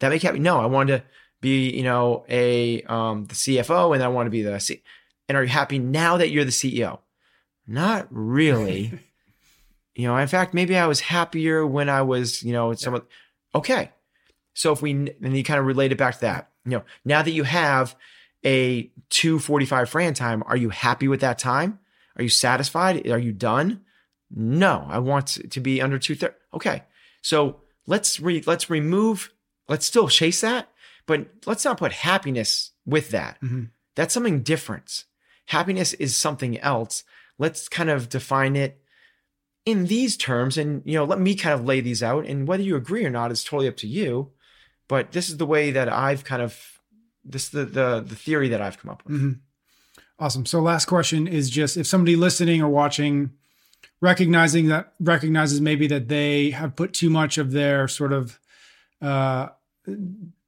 That 0.00 0.10
make 0.10 0.20
happy? 0.20 0.38
No, 0.38 0.60
I 0.60 0.66
wanted 0.66 0.98
to 0.98 1.04
be, 1.40 1.70
you 1.70 1.82
know, 1.82 2.26
a 2.28 2.82
um 2.82 3.24
the 3.24 3.34
CFO 3.34 3.94
and 3.94 4.04
I 4.04 4.08
want 4.08 4.26
to 4.26 4.30
be 4.30 4.42
the 4.42 4.58
C. 4.58 4.82
And 5.26 5.38
are 5.38 5.42
you 5.42 5.48
happy 5.48 5.78
now 5.78 6.18
that 6.18 6.28
you're 6.28 6.44
the 6.44 6.50
CEO? 6.50 6.98
Not 7.66 8.06
really. 8.10 8.92
you 9.94 10.06
know, 10.06 10.14
in 10.18 10.28
fact, 10.28 10.52
maybe 10.52 10.76
I 10.76 10.86
was 10.86 11.00
happier 11.00 11.66
when 11.66 11.88
I 11.88 12.02
was, 12.02 12.42
you 12.42 12.52
know, 12.52 12.74
some 12.74 12.92
of 12.92 13.06
okay. 13.54 13.90
So 14.52 14.72
if 14.72 14.82
we 14.82 14.90
and 14.90 15.34
you 15.34 15.42
kind 15.42 15.58
of 15.58 15.64
relate 15.64 15.90
it 15.90 15.96
back 15.96 16.16
to 16.16 16.20
that, 16.20 16.50
you 16.66 16.72
know, 16.72 16.82
now 17.02 17.22
that 17.22 17.30
you 17.30 17.44
have 17.44 17.96
a 18.44 18.90
245 19.08 19.88
Fran 19.88 20.12
time, 20.12 20.42
are 20.46 20.56
you 20.56 20.68
happy 20.68 21.08
with 21.08 21.20
that 21.20 21.38
time? 21.38 21.78
Are 22.16 22.22
you 22.22 22.28
satisfied? 22.28 23.08
Are 23.08 23.18
you 23.18 23.32
done? 23.32 23.80
No, 24.30 24.86
I 24.88 24.98
want 24.98 25.38
to 25.50 25.60
be 25.60 25.80
under 25.80 25.98
230. 25.98 26.34
Okay. 26.54 26.82
So 27.22 27.60
let's 27.86 28.20
re, 28.20 28.42
let's 28.46 28.68
remove, 28.70 29.32
let's 29.68 29.86
still 29.86 30.08
chase 30.08 30.40
that, 30.40 30.68
but 31.06 31.26
let's 31.46 31.64
not 31.64 31.78
put 31.78 31.92
happiness 31.92 32.72
with 32.84 33.10
that. 33.10 33.40
Mhm. 33.40 33.70
That's 33.94 34.12
something 34.14 34.42
different. 34.42 35.04
Happiness 35.46 35.92
is 35.94 36.16
something 36.16 36.58
else. 36.60 37.04
Let's 37.38 37.68
kind 37.68 37.90
of 37.90 38.08
define 38.08 38.56
it 38.56 38.80
in 39.66 39.86
these 39.86 40.16
terms 40.18 40.58
and 40.58 40.82
you 40.84 40.92
know 40.94 41.04
let 41.04 41.18
me 41.18 41.34
kind 41.34 41.54
of 41.58 41.64
lay 41.64 41.80
these 41.80 42.02
out 42.02 42.26
and 42.26 42.46
whether 42.46 42.62
you 42.62 42.76
agree 42.76 43.04
or 43.04 43.08
not 43.10 43.30
is 43.32 43.42
totally 43.42 43.66
up 43.66 43.78
to 43.78 43.86
you 43.86 44.30
but 44.88 45.12
this 45.12 45.30
is 45.30 45.38
the 45.38 45.46
way 45.46 45.70
that 45.70 45.88
i've 45.90 46.22
kind 46.22 46.42
of 46.42 46.78
this 47.24 47.48
the 47.48 47.64
the, 47.64 48.04
the 48.06 48.14
theory 48.14 48.48
that 48.50 48.60
i've 48.60 48.78
come 48.78 48.90
up 48.90 49.02
with 49.06 49.16
Mhm. 49.22 49.40
Awesome. 50.18 50.44
So 50.46 50.60
last 50.60 50.84
question 50.84 51.26
is 51.26 51.48
just 51.50 51.76
if 51.78 51.86
somebody 51.86 52.14
listening 52.14 52.60
or 52.62 52.68
watching 52.68 53.30
recognizing 54.04 54.68
that 54.68 54.92
recognizes 55.00 55.60
maybe 55.62 55.86
that 55.86 56.08
they 56.08 56.50
have 56.50 56.76
put 56.76 56.92
too 56.92 57.08
much 57.08 57.38
of 57.38 57.52
their 57.52 57.88
sort 57.88 58.12
of 58.12 58.38
uh 59.00 59.48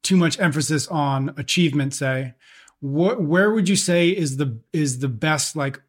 too 0.03 0.17
much 0.17 0.39
emphasis 0.39 0.87
on 0.89 1.35
achievement 1.37 1.95
say. 1.95 2.35
What 2.81 3.23
where 3.23 3.51
would 3.51 3.69
you 3.69 3.77
say 3.77 4.11
is 4.11 4.37
the 4.37 4.59
is 4.73 4.99
the 4.99 5.09
best 5.09 5.57
like 5.57 5.81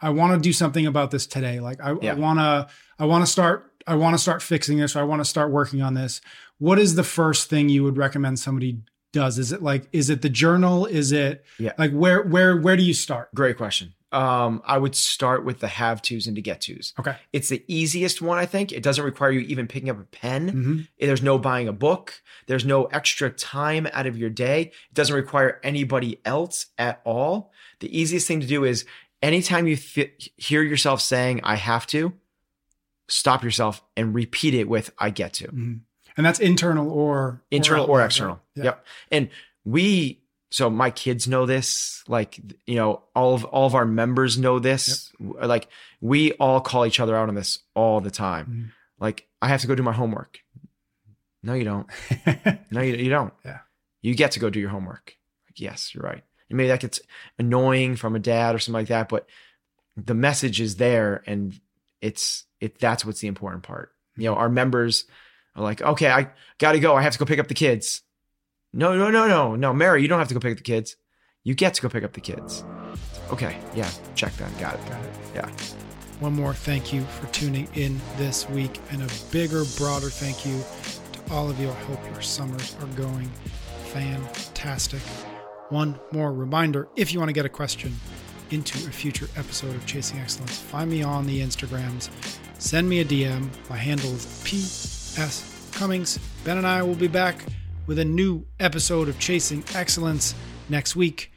I 0.00 0.10
want 0.10 0.34
to 0.34 0.40
do 0.40 0.52
something 0.52 0.86
about 0.86 1.10
this 1.12 1.26
today. 1.26 1.60
Like 1.60 1.80
I. 1.80 1.92
Want 1.92 2.38
to 2.40 2.68
I 2.98 3.04
want 3.06 3.24
to 3.24 3.30
start 3.30 3.70
I 3.86 3.94
want 3.94 4.14
to 4.14 4.18
start 4.18 4.42
fixing 4.42 4.78
this 4.78 4.96
or 4.96 5.00
I 5.00 5.04
want 5.04 5.20
to 5.20 5.24
start 5.24 5.50
working 5.50 5.82
on 5.82 5.94
this. 5.94 6.20
What 6.58 6.78
is 6.78 6.94
the 6.96 7.04
first 7.04 7.48
thing 7.48 7.68
you 7.68 7.84
would 7.84 7.96
recommend 7.96 8.38
somebody 8.38 8.80
does? 9.12 9.38
Is 9.38 9.52
it 9.52 9.62
like 9.62 9.88
is 9.92 10.10
it 10.10 10.20
the 10.20 10.28
journal? 10.28 10.86
Is 10.86 11.12
it 11.12 11.44
Yeah. 11.58 11.72
like 11.78 11.92
where 11.92 12.22
where 12.22 12.56
where 12.56 12.76
do 12.76 12.82
you 12.82 12.94
start? 12.94 13.32
Great 13.34 13.56
question 13.56 13.94
um 14.14 14.62
i 14.64 14.78
would 14.78 14.94
start 14.94 15.44
with 15.44 15.58
the 15.60 15.68
have 15.68 16.00
to's 16.00 16.26
and 16.26 16.36
to 16.36 16.42
get 16.42 16.60
to's. 16.60 16.92
Okay. 16.98 17.16
It's 17.32 17.48
the 17.48 17.62
easiest 17.68 18.22
one 18.22 18.38
i 18.38 18.46
think. 18.46 18.72
It 18.72 18.82
doesn't 18.82 19.04
require 19.04 19.30
you 19.30 19.40
even 19.40 19.66
picking 19.66 19.90
up 19.90 20.00
a 20.00 20.04
pen. 20.04 20.48
Hmm 20.48 20.80
there's 20.98 21.22
no 21.22 21.38
buying 21.38 21.68
a 21.68 21.72
book. 21.72 22.22
There's 22.46 22.64
no 22.64 22.84
extra 22.86 23.30
time 23.30 23.86
out 23.92 24.06
of 24.06 24.16
your 24.16 24.30
day. 24.30 24.60
It 24.62 24.94
doesn't 24.94 25.14
require 25.14 25.60
anybody 25.62 26.20
else 26.24 26.66
at 26.78 27.00
all. 27.04 27.52
The 27.80 27.98
easiest 27.98 28.26
thing 28.26 28.40
to 28.40 28.46
do 28.46 28.64
is 28.64 28.84
anytime 29.22 29.66
you 29.66 29.76
fi- 29.76 30.12
hear 30.36 30.62
yourself 30.62 31.00
saying 31.00 31.40
i 31.44 31.56
have 31.56 31.86
to 31.88 32.14
stop 33.08 33.44
yourself 33.44 33.82
and 33.96 34.14
repeat 34.14 34.54
it 34.54 34.68
with 34.68 34.90
i 34.98 35.10
get 35.10 35.34
to. 35.34 35.48
Hmm 35.48 35.74
and 36.16 36.24
that's 36.24 36.40
internal 36.40 36.90
or 36.90 37.42
internal 37.50 37.84
out 37.84 37.90
or 37.90 38.02
external. 38.02 38.40
Yeah. 38.54 38.64
Yep. 38.64 38.86
And 39.10 39.28
we, 39.64 40.20
so 40.54 40.70
my 40.70 40.88
kids 40.92 41.26
know 41.26 41.46
this. 41.46 42.04
Like 42.06 42.38
you 42.64 42.76
know, 42.76 43.02
all 43.16 43.34
of 43.34 43.44
all 43.46 43.66
of 43.66 43.74
our 43.74 43.84
members 43.84 44.38
know 44.38 44.60
this. 44.60 45.10
Like 45.18 45.66
we 46.00 46.30
all 46.34 46.60
call 46.60 46.86
each 46.86 47.00
other 47.00 47.16
out 47.16 47.28
on 47.28 47.34
this 47.34 47.58
all 47.74 48.00
the 48.00 48.10
time. 48.12 48.46
Mhm. 48.46 48.72
Like 49.00 49.26
I 49.42 49.48
have 49.48 49.62
to 49.62 49.66
go 49.66 49.74
do 49.74 49.82
my 49.82 49.92
homework. 49.92 50.38
No, 51.42 51.54
you 51.54 51.64
don't. 51.64 51.88
No, 52.70 52.80
you, 52.82 52.94
you 52.94 53.10
don't. 53.10 53.34
Yeah. 53.44 53.58
You 54.00 54.14
get 54.14 54.30
to 54.32 54.40
go 54.40 54.48
do 54.48 54.60
your 54.60 54.70
homework. 54.70 55.16
Like, 55.48 55.58
yes, 55.60 55.92
you're 55.92 56.04
right. 56.04 56.22
And 56.48 56.56
maybe 56.56 56.68
that 56.68 56.80
gets 56.80 57.00
annoying 57.36 57.96
from 57.96 58.14
a 58.14 58.20
dad 58.20 58.54
or 58.54 58.60
something 58.60 58.78
like 58.80 58.88
that, 58.88 59.08
but 59.08 59.26
the 59.96 60.14
message 60.14 60.60
is 60.60 60.76
there 60.76 61.22
and 61.26 61.58
it's 62.00 62.44
it 62.60 62.78
that's 62.78 63.04
what's 63.04 63.20
the 63.20 63.28
important 63.28 63.64
part. 63.64 63.90
You 64.16 64.24
know, 64.30 64.36
our 64.36 64.48
members 64.48 65.04
are 65.56 65.64
like, 65.64 65.82
okay, 65.82 66.08
I 66.10 66.30
gotta 66.58 66.78
go. 66.78 66.94
I 66.94 67.02
have 67.02 67.12
to 67.14 67.18
go 67.18 67.24
pick 67.24 67.40
up 67.40 67.48
the 67.48 67.54
kids. 67.54 68.02
No, 68.76 68.96
no, 68.98 69.08
no, 69.08 69.28
no, 69.28 69.54
no, 69.54 69.72
Mary, 69.72 70.02
you 70.02 70.08
don't 70.08 70.18
have 70.18 70.26
to 70.26 70.34
go 70.34 70.40
pick 70.40 70.50
up 70.50 70.56
the 70.58 70.64
kids. 70.64 70.96
You 71.44 71.54
get 71.54 71.74
to 71.74 71.82
go 71.82 71.88
pick 71.88 72.02
up 72.02 72.12
the 72.12 72.20
kids. 72.20 72.64
Okay, 73.30 73.56
yeah, 73.72 73.88
check 74.16 74.32
that. 74.32 74.50
Got 74.58 74.74
it. 74.74 74.88
Got 74.88 75.00
it. 75.00 75.10
Yeah. 75.32 75.48
One 76.18 76.32
more 76.32 76.52
thank 76.52 76.92
you 76.92 77.02
for 77.02 77.28
tuning 77.28 77.68
in 77.74 78.00
this 78.16 78.48
week, 78.50 78.80
and 78.90 79.00
a 79.00 79.06
bigger, 79.30 79.62
broader 79.78 80.10
thank 80.10 80.44
you 80.44 80.60
to 81.12 81.32
all 81.32 81.48
of 81.48 81.60
you. 81.60 81.70
I 81.70 81.74
hope 81.74 82.04
your 82.10 82.20
summers 82.20 82.74
are 82.80 82.88
going 82.96 83.30
fantastic. 83.92 85.00
One 85.68 85.96
more 86.10 86.32
reminder 86.32 86.88
if 86.96 87.12
you 87.12 87.20
want 87.20 87.28
to 87.28 87.32
get 87.32 87.46
a 87.46 87.50
question 87.50 87.94
into 88.50 88.76
a 88.88 88.90
future 88.90 89.28
episode 89.36 89.76
of 89.76 89.86
Chasing 89.86 90.18
Excellence, 90.18 90.58
find 90.58 90.90
me 90.90 91.04
on 91.04 91.28
the 91.28 91.40
Instagrams, 91.40 92.10
send 92.58 92.88
me 92.88 92.98
a 93.00 93.04
DM. 93.04 93.50
My 93.70 93.76
handle 93.76 94.10
is 94.12 94.42
P.S. 94.44 95.70
Cummings. 95.74 96.18
Ben 96.42 96.58
and 96.58 96.66
I 96.66 96.82
will 96.82 96.96
be 96.96 97.06
back 97.06 97.36
with 97.86 97.98
a 97.98 98.04
new 98.04 98.44
episode 98.60 99.08
of 99.08 99.18
Chasing 99.18 99.64
Excellence 99.74 100.34
next 100.68 100.96
week. 100.96 101.30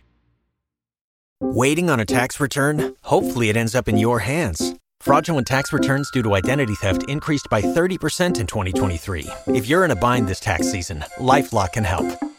Waiting 1.39 1.89
on 1.89 1.99
a 1.99 2.05
tax 2.05 2.39
return? 2.39 2.95
Hopefully, 3.03 3.49
it 3.49 3.57
ends 3.57 3.75
up 3.75 3.87
in 3.87 3.97
your 3.97 4.19
hands. 4.19 4.73
Fraudulent 4.99 5.45
tax 5.45 5.71
returns 5.71 6.09
due 6.11 6.23
to 6.23 6.33
identity 6.35 6.73
theft 6.75 7.07
increased 7.07 7.47
by 7.51 7.61
30% 7.61 8.39
in 8.39 8.47
2023. 8.47 9.27
If 9.47 9.67
you're 9.67 9.85
in 9.85 9.91
a 9.91 9.95
bind 9.95 10.27
this 10.27 10.39
tax 10.39 10.71
season, 10.71 11.05
LifeLock 11.17 11.73
can 11.73 11.83
help. 11.83 12.07